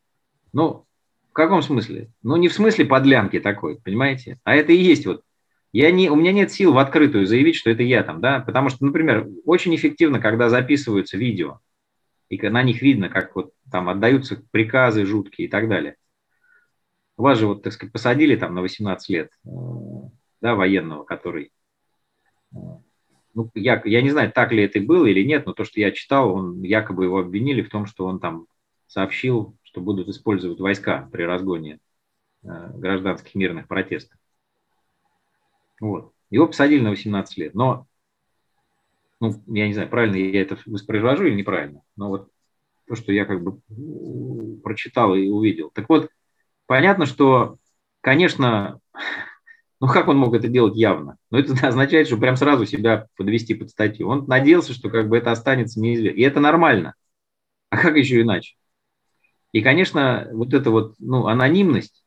Ну, 0.52 0.84
в 1.30 1.32
каком 1.32 1.62
смысле? 1.62 2.10
Ну, 2.22 2.36
не 2.36 2.48
в 2.48 2.54
смысле 2.54 2.84
подлянки 2.84 3.38
такой, 3.38 3.76
понимаете? 3.80 4.38
А 4.44 4.54
это 4.54 4.72
и 4.72 4.76
есть 4.76 5.06
вот 5.06 5.22
я 5.74 5.90
не, 5.90 6.08
у 6.08 6.14
меня 6.14 6.30
нет 6.30 6.52
сил 6.52 6.72
в 6.72 6.78
открытую 6.78 7.26
заявить, 7.26 7.56
что 7.56 7.68
это 7.68 7.82
я 7.82 8.04
там, 8.04 8.20
да, 8.20 8.38
потому 8.38 8.68
что, 8.68 8.84
например, 8.84 9.26
очень 9.44 9.74
эффективно, 9.74 10.20
когда 10.20 10.48
записываются 10.48 11.18
видео, 11.18 11.58
и 12.28 12.40
на 12.40 12.62
них 12.62 12.80
видно, 12.80 13.08
как 13.08 13.34
вот 13.34 13.52
там 13.72 13.88
отдаются 13.88 14.40
приказы 14.52 15.04
жуткие 15.04 15.48
и 15.48 15.50
так 15.50 15.68
далее. 15.68 15.96
Вас 17.16 17.40
же, 17.40 17.48
вот, 17.48 17.64
так 17.64 17.72
сказать, 17.72 17.92
посадили 17.92 18.36
там 18.36 18.54
на 18.54 18.62
18 18.62 19.08
лет, 19.08 19.30
э, 19.44 19.48
да, 20.40 20.54
военного, 20.54 21.02
который, 21.02 21.50
э, 22.52 22.56
ну, 23.34 23.50
я, 23.54 23.82
я 23.84 24.00
не 24.00 24.10
знаю, 24.10 24.30
так 24.30 24.52
ли 24.52 24.62
это 24.62 24.80
было 24.80 25.06
или 25.06 25.24
нет, 25.24 25.44
но 25.44 25.54
то, 25.54 25.64
что 25.64 25.80
я 25.80 25.90
читал, 25.90 26.32
он 26.32 26.62
якобы 26.62 27.02
его 27.02 27.18
обвинили 27.18 27.62
в 27.62 27.68
том, 27.68 27.86
что 27.86 28.06
он 28.06 28.20
там 28.20 28.46
сообщил, 28.86 29.56
что 29.64 29.80
будут 29.80 30.08
использовать 30.08 30.60
войска 30.60 31.08
при 31.10 31.24
разгоне 31.24 31.80
э, 32.44 32.70
гражданских 32.76 33.34
мирных 33.34 33.66
протестов. 33.66 34.20
Вот. 35.84 36.12
Его 36.30 36.46
посадили 36.46 36.80
на 36.80 36.88
18 36.88 37.36
лет. 37.36 37.54
Но, 37.54 37.86
ну, 39.20 39.34
я 39.48 39.66
не 39.66 39.74
знаю, 39.74 39.90
правильно 39.90 40.16
я 40.16 40.40
это 40.40 40.56
воспроизвожу 40.64 41.26
или 41.26 41.34
неправильно, 41.34 41.82
но 41.94 42.08
вот 42.08 42.30
то, 42.88 42.94
что 42.96 43.12
я 43.12 43.26
как 43.26 43.42
бы 43.44 43.60
прочитал 44.62 45.14
и 45.14 45.28
увидел. 45.28 45.70
Так 45.74 45.90
вот, 45.90 46.08
понятно, 46.64 47.04
что, 47.04 47.58
конечно, 48.00 48.80
ну 49.80 49.86
как 49.88 50.08
он 50.08 50.16
мог 50.16 50.34
это 50.34 50.48
делать 50.48 50.74
явно? 50.74 51.18
Но 51.30 51.38
это 51.38 51.52
означает, 51.68 52.06
что 52.06 52.16
прям 52.16 52.36
сразу 52.36 52.64
себя 52.64 53.06
подвести 53.18 53.52
под 53.52 53.68
статью. 53.68 54.08
Он 54.08 54.24
надеялся, 54.26 54.72
что 54.72 54.88
как 54.88 55.10
бы 55.10 55.18
это 55.18 55.32
останется 55.32 55.80
неизвестно. 55.80 56.16
И 56.18 56.22
это 56.22 56.40
нормально. 56.40 56.94
А 57.68 57.76
как 57.76 57.96
еще 57.98 58.22
иначе? 58.22 58.56
И, 59.52 59.60
конечно, 59.60 60.30
вот 60.32 60.54
эта 60.54 60.70
вот 60.70 60.94
ну, 60.98 61.26
анонимность, 61.26 62.03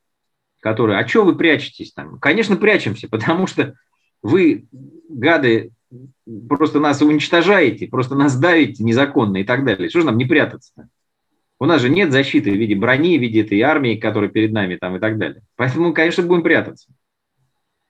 которые, 0.60 1.00
а 1.00 1.08
что 1.08 1.24
вы 1.24 1.36
прячетесь 1.36 1.94
там? 1.94 2.20
Конечно, 2.20 2.56
прячемся, 2.56 3.08
потому 3.12 3.48
что 3.48 3.76
вы, 4.22 4.66
гады, 5.10 5.72
просто 6.50 6.80
нас 6.80 7.02
уничтожаете, 7.02 7.88
просто 7.88 8.16
нас 8.16 8.38
давите 8.38 8.84
незаконно 8.84 9.38
и 9.38 9.44
так 9.44 9.66
далее. 9.66 9.90
Что 9.90 10.02
же 10.02 10.06
нам 10.06 10.18
не 10.18 10.26
прятаться 10.26 10.72
-то? 10.78 10.86
У 11.60 11.66
нас 11.66 11.82
же 11.82 11.90
нет 11.90 12.12
защиты 12.12 12.52
в 12.52 12.56
виде 12.56 12.76
брони, 12.76 13.18
в 13.18 13.22
виде 13.22 13.42
этой 13.42 13.60
армии, 13.62 13.96
которая 13.96 14.30
перед 14.30 14.52
нами 14.52 14.76
там 14.76 14.96
и 14.96 15.00
так 15.00 15.18
далее. 15.18 15.42
Поэтому, 15.56 15.92
конечно, 15.92 16.22
будем 16.24 16.44
прятаться. 16.44 16.88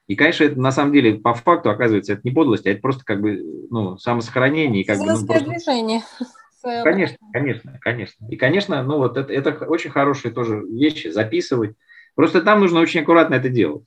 И, 0.06 0.16
конечно, 0.16 0.44
это 0.44 0.58
на 0.58 0.72
самом 0.72 0.94
деле 0.94 1.16
по 1.16 1.34
факту 1.34 1.68
оказывается 1.68 2.14
это 2.14 2.22
не 2.24 2.30
подлость, 2.30 2.66
а 2.66 2.70
это 2.70 2.80
просто 2.80 3.04
как 3.04 3.20
бы 3.20 3.42
ну, 3.70 3.98
самосохранение. 3.98 4.82
И 4.82 4.84
как 4.84 4.98
бы, 4.98 5.04
ну, 5.04 5.26
просто... 5.26 5.50
движение. 5.50 6.02
Конечно, 6.60 7.16
конечно, 7.32 7.78
конечно. 7.80 8.26
И, 8.28 8.36
конечно, 8.36 8.82
ну 8.82 8.98
вот 8.98 9.16
это, 9.16 9.32
это 9.32 9.52
очень 9.66 9.90
хорошие 9.90 10.34
тоже 10.34 10.60
вещи 10.68 11.06
записывать, 11.06 11.76
Просто 12.18 12.42
там 12.42 12.58
нужно 12.58 12.80
очень 12.80 13.02
аккуратно 13.02 13.36
это 13.36 13.48
делать. 13.48 13.84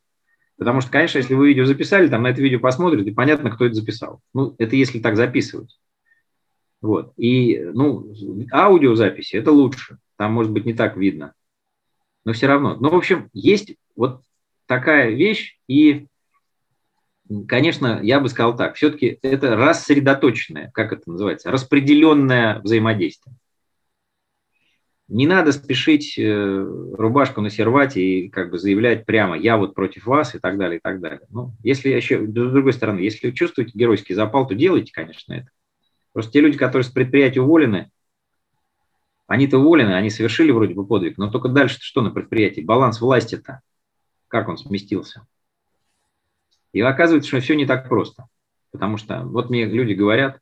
Потому 0.57 0.79
что, 0.79 0.89
конечно, 0.89 1.17
если 1.17 1.33
вы 1.33 1.49
видео 1.49 1.65
записали, 1.65 2.07
там 2.07 2.23
на 2.23 2.27
это 2.27 2.41
видео 2.41 2.61
посмотрят, 2.61 3.05
и 3.05 3.11
понятно, 3.11 3.51
кто 3.51 3.65
это 3.65 3.75
записал. 3.75 4.21
Ну, 4.33 4.55
это 4.57 4.77
если 4.77 5.01
так 5.01 5.17
записывать. 5.17 5.77
Вот. 6.79 7.11
И, 7.17 7.59
ну, 7.73 8.13
аудиозаписи– 8.53 9.35
это 9.35 9.51
лучше. 9.51 9.97
Там, 10.15 10.31
может 10.31 10.53
быть, 10.53 10.63
не 10.65 10.73
так 10.73 10.95
видно. 10.95 11.33
Но 12.23 12.31
все 12.31 12.47
равно. 12.47 12.77
Но, 12.79 12.91
в 12.91 12.95
общем, 12.95 13.29
есть 13.33 13.75
вот 13.97 14.21
такая 14.65 15.09
вещь, 15.09 15.59
и, 15.67 16.07
конечно, 17.49 17.99
я 18.01 18.21
бы 18.21 18.29
сказал 18.29 18.55
так, 18.55 18.75
все-таки 18.75 19.19
это 19.23 19.57
рассредоточенное, 19.57 20.71
как 20.73 20.93
это 20.93 21.11
называется, 21.11 21.51
распределенное 21.51 22.61
взаимодействие 22.61 23.35
не 25.11 25.27
надо 25.27 25.51
спешить 25.51 26.17
э, 26.17 26.93
рубашку 26.93 27.41
на 27.41 27.49
сервате 27.49 28.01
и 28.01 28.29
как 28.29 28.49
бы 28.49 28.57
заявлять 28.57 29.05
прямо 29.05 29.37
«я 29.37 29.57
вот 29.57 29.75
против 29.75 30.05
вас» 30.05 30.35
и 30.35 30.39
так 30.39 30.57
далее, 30.57 30.77
и 30.77 30.81
так 30.81 31.01
далее. 31.01 31.19
Ну, 31.29 31.51
если 31.63 31.89
еще, 31.89 32.25
с 32.25 32.29
другой 32.29 32.71
стороны, 32.71 32.99
если 32.99 33.27
вы 33.27 33.33
чувствуете 33.33 33.77
геройский 33.77 34.15
запал, 34.15 34.47
то 34.47 34.55
делайте, 34.55 34.93
конечно, 34.93 35.33
это. 35.33 35.49
Просто 36.13 36.31
те 36.31 36.39
люди, 36.39 36.57
которые 36.57 36.85
с 36.85 36.89
предприятия 36.89 37.41
уволены, 37.41 37.91
они-то 39.27 39.57
уволены, 39.57 39.91
они 39.95 40.09
совершили 40.09 40.51
вроде 40.51 40.75
бы 40.75 40.87
подвиг, 40.87 41.17
но 41.17 41.29
только 41.29 41.49
дальше 41.49 41.77
что 41.81 42.01
на 42.01 42.11
предприятии? 42.11 42.61
Баланс 42.61 43.01
власти-то, 43.01 43.59
как 44.29 44.47
он 44.47 44.57
сместился? 44.57 45.27
И 46.71 46.79
оказывается, 46.79 47.27
что 47.27 47.41
все 47.41 47.55
не 47.55 47.65
так 47.65 47.89
просто. 47.89 48.27
Потому 48.71 48.95
что 48.95 49.23
вот 49.25 49.49
мне 49.49 49.65
люди 49.65 49.91
говорят, 49.91 50.39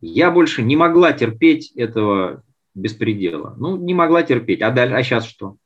я 0.00 0.30
больше 0.30 0.62
не 0.62 0.76
могла 0.76 1.12
терпеть 1.12 1.72
этого 1.72 2.44
беспредела. 2.74 3.54
Ну, 3.58 3.76
не 3.76 3.94
могла 3.94 4.22
терпеть. 4.22 4.62
А, 4.62 4.70
дальше, 4.70 4.94
а 4.94 5.02
сейчас 5.02 5.24
что? 5.24 5.56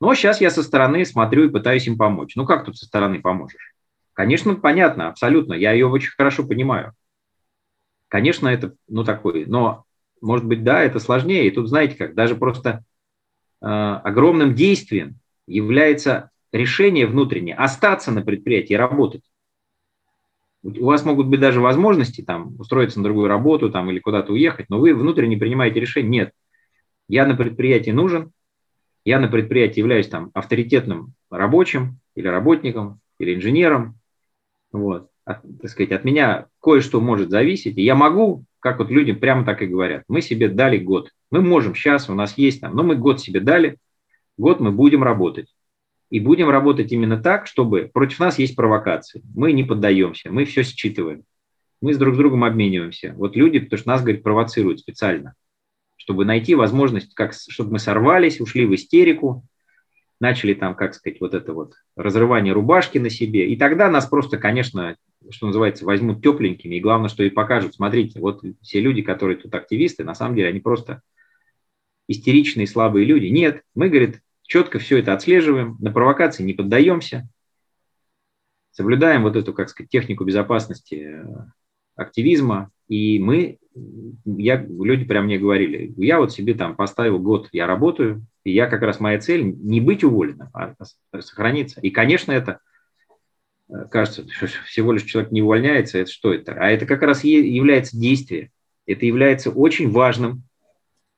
Ну, 0.00 0.14
сейчас 0.14 0.40
я 0.40 0.50
со 0.50 0.62
стороны 0.62 1.04
смотрю 1.04 1.44
и 1.44 1.50
пытаюсь 1.50 1.86
им 1.86 1.96
помочь. 1.96 2.36
Ну, 2.36 2.44
как 2.44 2.64
тут 2.64 2.76
со 2.76 2.84
стороны 2.84 3.20
поможешь? 3.20 3.74
Конечно, 4.12 4.54
понятно, 4.54 5.08
абсолютно. 5.08 5.54
Я 5.54 5.72
ее 5.72 5.86
очень 5.86 6.10
хорошо 6.10 6.46
понимаю. 6.46 6.92
Конечно, 8.08 8.48
это, 8.48 8.74
ну, 8.88 9.04
такой, 9.04 9.46
но, 9.46 9.84
может 10.20 10.46
быть, 10.46 10.62
да, 10.64 10.82
это 10.82 11.00
сложнее. 11.00 11.46
И 11.46 11.50
тут, 11.50 11.68
знаете 11.68 11.96
как, 11.96 12.14
даже 12.14 12.36
просто 12.36 12.84
э, 13.60 13.66
огромным 13.66 14.54
действием 14.54 15.18
является 15.46 16.30
решение 16.52 17.06
внутреннее 17.06 17.56
остаться 17.56 18.10
на 18.12 18.22
предприятии 18.22 18.74
и 18.74 18.76
работать. 18.76 19.22
У 20.66 20.86
вас 20.86 21.04
могут 21.04 21.28
быть 21.28 21.38
даже 21.38 21.60
возможности 21.60 22.22
там, 22.22 22.58
устроиться 22.58 22.98
на 22.98 23.04
другую 23.04 23.28
работу 23.28 23.70
там, 23.70 23.88
или 23.90 24.00
куда-то 24.00 24.32
уехать, 24.32 24.66
но 24.68 24.80
вы 24.80 24.94
внутренне 24.94 25.36
принимаете 25.36 25.78
решение, 25.78 26.10
нет, 26.10 26.32
я 27.08 27.24
на 27.24 27.36
предприятии 27.36 27.92
нужен, 27.92 28.32
я 29.04 29.20
на 29.20 29.28
предприятии 29.28 29.78
являюсь 29.78 30.08
там, 30.08 30.30
авторитетным 30.34 31.14
рабочим 31.30 32.00
или 32.16 32.26
работником, 32.26 32.98
или 33.18 33.36
инженером, 33.36 34.00
вот, 34.72 35.08
от, 35.24 35.42
так 35.62 35.70
сказать, 35.70 35.92
от 35.92 36.04
меня 36.04 36.46
кое-что 36.60 37.00
может 37.00 37.30
зависеть, 37.30 37.78
и 37.78 37.82
я 37.82 37.94
могу, 37.94 38.44
как 38.58 38.80
вот 38.80 38.90
люди 38.90 39.12
прямо 39.12 39.44
так 39.44 39.62
и 39.62 39.66
говорят, 39.66 40.02
мы 40.08 40.20
себе 40.20 40.48
дали 40.48 40.78
год, 40.78 41.12
мы 41.30 41.42
можем 41.42 41.76
сейчас, 41.76 42.10
у 42.10 42.14
нас 42.14 42.36
есть 42.36 42.60
там, 42.60 42.74
но 42.74 42.82
мы 42.82 42.96
год 42.96 43.20
себе 43.20 43.38
дали, 43.38 43.78
год 44.36 44.58
мы 44.58 44.72
будем 44.72 45.04
работать. 45.04 45.54
И 46.16 46.18
будем 46.18 46.48
работать 46.48 46.90
именно 46.92 47.18
так, 47.18 47.46
чтобы 47.46 47.90
против 47.92 48.20
нас 48.20 48.38
есть 48.38 48.56
провокации. 48.56 49.20
Мы 49.34 49.52
не 49.52 49.64
поддаемся, 49.64 50.32
мы 50.32 50.46
все 50.46 50.62
считываем. 50.62 51.24
Мы 51.82 51.92
с 51.92 51.98
друг 51.98 52.14
с 52.14 52.16
другом 52.16 52.42
обмениваемся. 52.42 53.12
Вот 53.18 53.36
люди, 53.36 53.58
потому 53.58 53.78
что 53.78 53.88
нас, 53.90 54.00
говорит, 54.00 54.22
провоцируют 54.22 54.80
специально, 54.80 55.34
чтобы 55.96 56.24
найти 56.24 56.54
возможность, 56.54 57.12
как, 57.12 57.34
чтобы 57.34 57.72
мы 57.72 57.78
сорвались, 57.78 58.40
ушли 58.40 58.64
в 58.64 58.74
истерику, 58.74 59.44
начали 60.18 60.54
там, 60.54 60.74
как 60.74 60.94
сказать, 60.94 61.20
вот 61.20 61.34
это 61.34 61.52
вот 61.52 61.74
разрывание 61.96 62.54
рубашки 62.54 62.96
на 62.96 63.10
себе. 63.10 63.50
И 63.50 63.56
тогда 63.58 63.90
нас 63.90 64.06
просто, 64.06 64.38
конечно, 64.38 64.96
что 65.28 65.48
называется, 65.48 65.84
возьмут 65.84 66.22
тепленькими. 66.22 66.76
И 66.76 66.80
главное, 66.80 67.10
что 67.10 67.24
и 67.24 67.28
покажут, 67.28 67.74
смотрите, 67.74 68.20
вот 68.20 68.42
все 68.62 68.80
люди, 68.80 69.02
которые 69.02 69.36
тут 69.36 69.54
активисты, 69.54 70.02
на 70.02 70.14
самом 70.14 70.34
деле 70.34 70.48
они 70.48 70.60
просто 70.60 71.02
истеричные, 72.08 72.66
слабые 72.66 73.04
люди. 73.04 73.26
Нет, 73.26 73.64
мы, 73.74 73.90
говорит, 73.90 74.22
четко 74.46 74.78
все 74.78 74.98
это 74.98 75.12
отслеживаем, 75.12 75.76
на 75.80 75.90
провокации 75.90 76.42
не 76.42 76.54
поддаемся, 76.54 77.28
соблюдаем 78.70 79.22
вот 79.22 79.36
эту, 79.36 79.52
как 79.52 79.68
сказать, 79.68 79.90
технику 79.90 80.24
безопасности 80.24 80.94
э, 80.94 81.24
активизма, 81.96 82.70
и 82.88 83.18
мы, 83.18 83.58
я, 84.24 84.56
люди 84.56 85.04
прям 85.04 85.24
мне 85.24 85.38
говорили, 85.38 85.92
я 85.96 86.18
вот 86.18 86.32
себе 86.32 86.54
там 86.54 86.76
поставил 86.76 87.18
год, 87.18 87.48
я 87.52 87.66
работаю, 87.66 88.26
и 88.44 88.52
я 88.52 88.66
как 88.66 88.82
раз 88.82 89.00
моя 89.00 89.18
цель 89.18 89.42
не 89.44 89.80
быть 89.80 90.04
уволенным, 90.04 90.50
а 90.52 90.74
сохраниться. 91.18 91.80
И, 91.80 91.90
конечно, 91.90 92.32
это 92.32 92.60
э, 93.68 93.86
кажется, 93.90 94.28
что 94.28 94.46
всего 94.46 94.92
лишь 94.92 95.04
человек 95.04 95.32
не 95.32 95.42
увольняется, 95.42 95.98
это 95.98 96.10
что 96.10 96.32
это? 96.32 96.52
А 96.52 96.68
это 96.68 96.86
как 96.86 97.02
раз 97.02 97.24
является 97.24 97.98
действие. 97.98 98.50
Это 98.86 99.04
является 99.04 99.50
очень 99.50 99.90
важным 99.90 100.45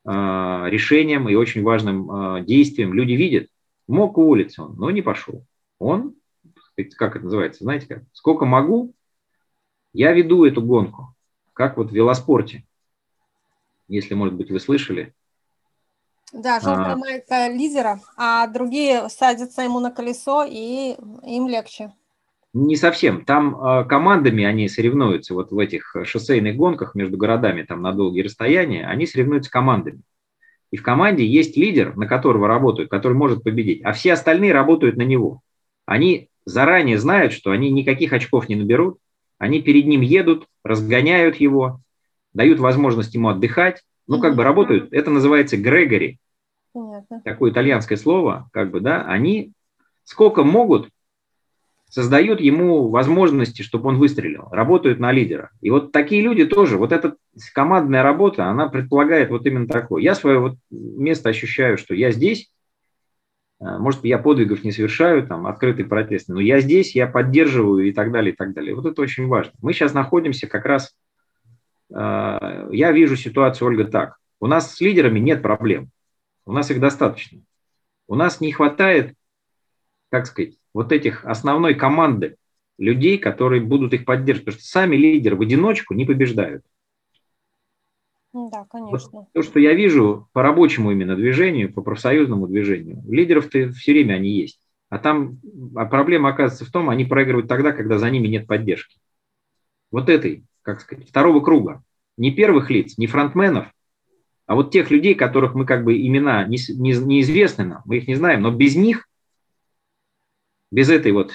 решением 0.09 1.29
и 1.29 1.35
очень 1.35 1.63
важным 1.63 2.11
а, 2.11 2.41
действием. 2.41 2.95
Люди 2.95 3.13
видят, 3.13 3.49
мог 3.87 4.17
уволиться 4.17 4.65
он, 4.65 4.77
но 4.77 4.91
не 4.91 5.03
пошел. 5.03 5.45
Он, 5.79 6.15
как 6.97 7.17
это 7.17 7.25
называется, 7.25 7.65
знаете 7.65 7.87
как, 7.87 8.03
сколько 8.13 8.45
могу, 8.45 8.95
я 9.93 10.13
веду 10.13 10.45
эту 10.45 10.63
гонку, 10.63 11.15
как 11.53 11.77
вот 11.77 11.91
в 11.91 11.95
велоспорте. 11.95 12.65
Если, 13.89 14.15
может 14.15 14.35
быть, 14.35 14.51
вы 14.51 14.61
слышали. 14.61 15.15
Да, 16.33 16.61
желтая 16.61 16.97
а, 17.31 17.49
лидера, 17.49 18.01
а 18.17 18.47
другие 18.47 19.09
садятся 19.09 19.63
ему 19.63 19.81
на 19.81 19.91
колесо, 19.91 20.45
и 20.45 20.97
им 21.25 21.49
легче. 21.49 21.95
Не 22.55 22.77
совсем. 22.77 23.25
Там 23.25 23.55
э, 23.55 23.85
командами 23.85 24.45
они 24.45 24.69
соревнуются 24.69 25.35
вот 25.35 25.51
в 25.51 25.59
этих 25.59 25.95
шоссейных 26.05 26.57
гонках 26.57 26.95
между 26.95 27.17
городами 27.17 27.63
там 27.63 27.83
на 27.83 27.93
долгие 27.93 28.23
расстояния, 28.23 28.87
они 28.87 29.07
соревнуются 29.07 29.51
командами. 29.51 30.01
И 30.71 30.77
в 30.77 30.83
команде 30.83 31.27
есть 31.27 31.57
лидер, 31.57 31.97
на 31.97 32.07
которого 32.07 32.49
работают, 32.49 32.91
который 32.91 33.15
может 33.15 33.43
победить, 33.43 33.83
а 33.85 33.93
все 33.93 34.13
остальные 34.13 34.53
работают 34.53 34.97
на 34.97 35.03
него. 35.03 35.41
Они 35.87 36.29
заранее 36.45 36.99
знают, 36.99 37.33
что 37.33 37.51
они 37.51 37.71
никаких 37.71 38.13
очков 38.13 38.49
не 38.49 38.57
наберут, 38.57 38.99
они 39.39 39.63
перед 39.63 39.87
ним 39.87 40.01
едут, 40.01 40.47
разгоняют 40.65 41.37
его, 41.37 41.81
дают 42.35 42.59
возможность 42.59 43.15
ему 43.15 43.29
отдыхать, 43.29 43.83
ну, 44.07 44.21
как 44.21 44.37
бы 44.37 44.43
работают. 44.43 44.93
Это 44.93 45.11
называется 45.11 45.57
Грегори. 45.57 46.19
Такое 47.25 47.51
итальянское 47.51 47.97
слово, 47.97 48.49
как 48.53 48.71
бы, 48.71 48.81
да. 48.81 49.03
Они 49.03 49.53
сколько 50.05 50.43
могут, 50.43 50.89
создают 51.89 52.41
ему 52.41 52.91
возможности, 52.91 53.63
чтобы 53.63 53.89
он 53.89 53.99
выстрелил, 53.99 54.49
работают 54.51 54.99
на 54.99 55.11
лидера. 55.11 55.51
И 55.61 55.71
вот 55.71 55.91
такие 55.91 56.23
люди 56.23 56.45
тоже, 56.45 56.77
вот 56.77 56.93
эта 56.93 57.17
командная 57.55 58.03
работа, 58.03 58.47
она 58.47 58.69
предполагает 58.69 59.31
вот 59.31 59.47
именно 59.47 59.67
такое. 59.67 60.03
Я 60.03 60.15
свое 60.15 60.39
вот 60.39 60.57
место 60.71 61.31
ощущаю, 61.31 61.79
что 61.79 61.95
я 61.95 62.11
здесь, 62.11 62.51
э, 63.61 63.79
может, 63.79 64.05
я 64.05 64.19
подвигов 64.19 64.65
не 64.65 64.73
совершаю, 64.73 65.27
там, 65.27 65.47
открытый 65.47 65.87
протест, 65.87 66.29
но 66.29 66.41
я 66.41 66.61
здесь, 66.61 66.95
я 66.95 67.07
поддерживаю 67.07 67.89
и 67.89 67.93
так 67.93 68.13
далее, 68.13 68.35
и 68.35 68.37
так 68.37 68.53
далее. 68.53 68.75
Вот 68.75 68.85
это 68.85 69.01
очень 69.01 69.27
важно. 69.27 69.53
Мы 69.63 69.73
сейчас 69.73 69.95
находимся 69.95 70.47
как 70.47 70.67
раз, 70.67 70.95
э, 71.91 72.69
я 72.71 72.93
вижу 72.93 73.17
ситуацию, 73.17 73.69
Ольга, 73.69 73.85
так. 73.85 74.17
У 74.41 74.47
нас 74.47 74.75
с 74.75 74.81
лидерами 74.81 75.19
нет 75.21 75.43
проблем, 75.43 75.91
у 76.45 76.53
нас 76.53 76.71
их 76.71 76.81
достаточно. 76.81 77.41
У 78.07 78.15
нас 78.15 78.41
не 78.41 78.53
хватает, 78.53 79.15
как 80.11 80.27
сказать, 80.27 80.55
вот 80.79 80.93
этих 80.93 81.25
основной 81.25 81.75
команды 81.75 82.37
людей, 82.79 83.19
которые 83.19 83.61
будут 83.61 83.95
их 83.95 84.05
поддерживать. 84.05 84.45
Потому 84.45 84.61
что 84.61 84.71
сами 84.71 84.95
лидеры 84.95 85.35
в 85.35 85.41
одиночку 85.41 85.93
не 85.93 86.05
побеждают. 86.05 86.63
Да, 88.33 88.65
конечно. 88.71 89.11
Вот 89.13 89.27
то, 89.33 89.43
что 89.43 89.59
я 89.59 89.75
вижу 89.75 90.29
по 90.33 90.41
рабочему 90.41 90.93
именно 90.93 91.17
движению, 91.17 91.73
по 91.73 91.83
профсоюзному 91.83 92.47
движению, 92.47 93.03
лидеров-то 93.09 93.73
все 93.73 93.91
время 93.91 94.15
они 94.15 94.31
есть. 94.31 94.61
А 94.89 95.01
там 95.01 95.41
а 95.75 95.85
проблема 95.87 96.29
оказывается 96.29 96.65
в 96.65 96.71
том, 96.71 96.91
они 96.91 97.05
проигрывают 97.05 97.49
тогда, 97.49 97.73
когда 97.73 97.99
за 97.99 98.09
ними 98.09 98.29
нет 98.29 98.47
поддержки. 98.47 99.01
Вот 99.91 100.09
этой, 100.09 100.45
как 100.63 100.81
сказать, 100.81 101.09
второго 101.09 101.41
круга. 101.41 101.83
Не 102.17 102.31
первых 102.31 102.71
лиц, 102.71 102.97
не 102.99 103.09
фронтменов, 103.09 103.67
а 104.47 104.55
вот 104.55 104.71
тех 104.71 104.93
людей, 104.93 105.17
которых 105.17 105.57
мы 105.57 105.67
как 105.67 105.83
бы 105.83 106.01
имена 106.01 106.45
не, 106.45 106.59
не, 106.69 106.93
неизвестны 106.93 107.65
нам, 107.65 107.83
мы 107.85 107.97
их 107.97 108.07
не 108.07 108.15
знаем, 108.15 108.43
но 108.43 108.53
без 108.53 108.77
них 108.77 109.08
без 110.71 110.91
этой 110.91 111.13
вот 111.13 111.33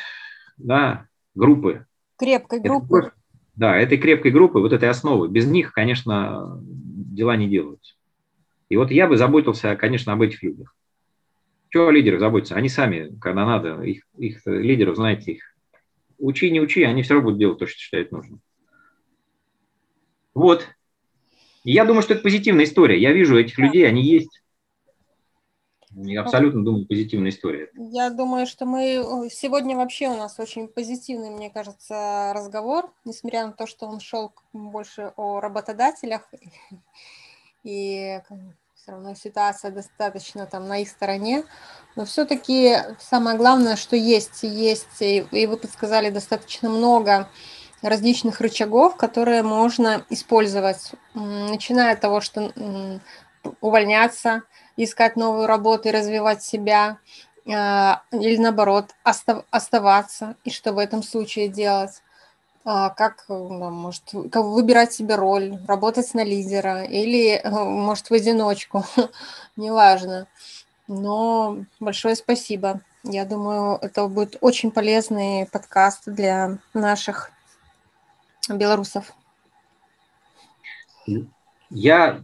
да, 0.57 1.07
группы. 1.35 1.85
Крепкой 2.17 2.59
группы. 2.59 2.99
Это, 2.99 3.13
да, 3.55 3.77
этой 3.77 3.97
крепкой 3.97 4.31
группы, 4.31 4.59
вот 4.59 4.73
этой 4.73 4.89
основы, 4.89 5.27
без 5.27 5.47
них, 5.47 5.73
конечно, 5.73 6.59
дела 6.61 7.35
не 7.35 7.47
делаются. 7.47 7.95
И 8.69 8.77
вот 8.77 8.91
я 8.91 9.07
бы 9.07 9.17
заботился, 9.17 9.75
конечно, 9.75 10.13
об 10.13 10.21
этих 10.21 10.41
людях. 10.43 10.75
Чего 11.69 11.87
о 11.87 11.91
лидерах 11.91 12.19
заботиться? 12.19 12.55
Они 12.55 12.69
сами, 12.69 13.17
когда 13.19 13.45
надо, 13.45 13.81
их, 13.81 14.03
их 14.17 14.41
лидеров, 14.45 14.95
знаете, 14.95 15.33
их 15.33 15.55
учи, 16.19 16.49
не 16.51 16.61
учи, 16.61 16.83
они 16.83 17.03
все 17.03 17.15
равно 17.15 17.25
будут 17.25 17.39
делать 17.39 17.59
то, 17.59 17.67
что 17.67 17.79
считают 17.79 18.11
нужным. 18.11 18.41
Вот. 20.33 20.67
И 21.63 21.71
я 21.71 21.85
думаю, 21.85 22.01
что 22.01 22.13
это 22.13 22.23
позитивная 22.23 22.65
история. 22.65 22.99
Я 22.99 23.11
вижу 23.11 23.37
этих 23.37 23.57
людей, 23.57 23.87
они 23.87 24.03
есть. 24.03 24.42
Я 25.95 26.21
абсолютно 26.21 26.63
думаю, 26.63 26.85
позитивная 26.87 27.29
история. 27.29 27.69
Я 27.75 28.09
думаю, 28.09 28.47
что 28.47 28.65
мы 28.65 29.29
сегодня 29.31 29.75
вообще 29.75 30.07
у 30.07 30.17
нас 30.17 30.39
очень 30.39 30.67
позитивный, 30.67 31.29
мне 31.29 31.49
кажется, 31.49 32.31
разговор, 32.35 32.91
несмотря 33.05 33.45
на 33.45 33.51
то, 33.51 33.67
что 33.67 33.85
он 33.85 33.99
шел 33.99 34.33
больше 34.53 35.13
о 35.15 35.39
работодателях, 35.39 36.27
и 37.63 38.19
все 38.75 38.91
равно 38.91 39.15
ситуация 39.15 39.71
достаточно 39.71 40.45
там 40.45 40.67
на 40.67 40.79
их 40.79 40.89
стороне, 40.89 41.45
но 41.95 42.05
все-таки 42.05 42.75
самое 42.99 43.37
главное, 43.37 43.75
что 43.75 43.95
есть, 43.95 44.43
есть, 44.43 45.01
и 45.01 45.25
вы 45.31 45.57
подсказали 45.57 46.09
достаточно 46.09 46.69
много 46.69 47.29
различных 47.81 48.41
рычагов, 48.41 48.97
которые 48.97 49.43
можно 49.43 50.05
использовать, 50.09 50.93
начиная 51.13 51.93
от 51.93 52.01
того, 52.01 52.19
что 52.19 52.51
увольняться, 53.61 54.43
искать 54.77 55.15
новую 55.15 55.47
работу 55.47 55.89
и 55.89 55.91
развивать 55.91 56.43
себя, 56.43 56.97
а, 57.47 58.03
или 58.11 58.37
наоборот, 58.37 58.91
оставаться, 59.03 60.35
и 60.43 60.49
что 60.49 60.73
в 60.73 60.77
этом 60.77 61.03
случае 61.03 61.49
делать, 61.49 62.01
а, 62.65 62.89
как, 62.89 63.25
может, 63.27 64.03
как 64.31 64.43
выбирать 64.43 64.93
себе 64.93 65.15
роль, 65.15 65.57
работать 65.67 66.13
на 66.13 66.23
лидера 66.23 66.83
или, 66.83 67.41
может, 67.45 68.09
в 68.09 68.13
одиночку, 68.13 68.85
неважно. 69.57 70.27
Но 70.87 71.65
большое 71.79 72.15
спасибо. 72.15 72.81
Я 73.03 73.25
думаю, 73.25 73.77
это 73.81 74.07
будет 74.07 74.37
очень 74.39 74.71
полезный 74.71 75.45
подкаст 75.51 76.03
для 76.05 76.57
наших 76.73 77.31
белорусов. 78.47 79.13
Я 81.73 82.21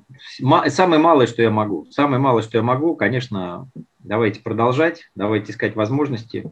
самое 0.67 1.01
малое, 1.01 1.27
что 1.27 1.41
я 1.41 1.49
могу, 1.49 1.85
самое 1.91 2.19
малое, 2.19 2.43
что 2.43 2.57
я 2.57 2.63
могу, 2.63 2.95
конечно, 2.95 3.67
давайте 3.99 4.41
продолжать, 4.41 5.09
давайте 5.15 5.51
искать 5.51 5.75
возможности. 5.75 6.51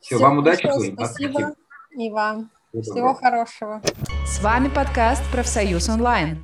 Все, 0.00 0.16
Все 0.16 0.24
вам 0.24 0.38
удачи. 0.38 0.68
Спасибо. 0.94 1.54
И 1.90 2.10
вам. 2.10 2.50
Всего 2.72 3.14
хорошего. 3.14 3.82
С 4.24 4.42
вами 4.42 4.68
подкаст 4.68 5.22
«Профсоюз 5.30 5.88
онлайн». 5.88 6.42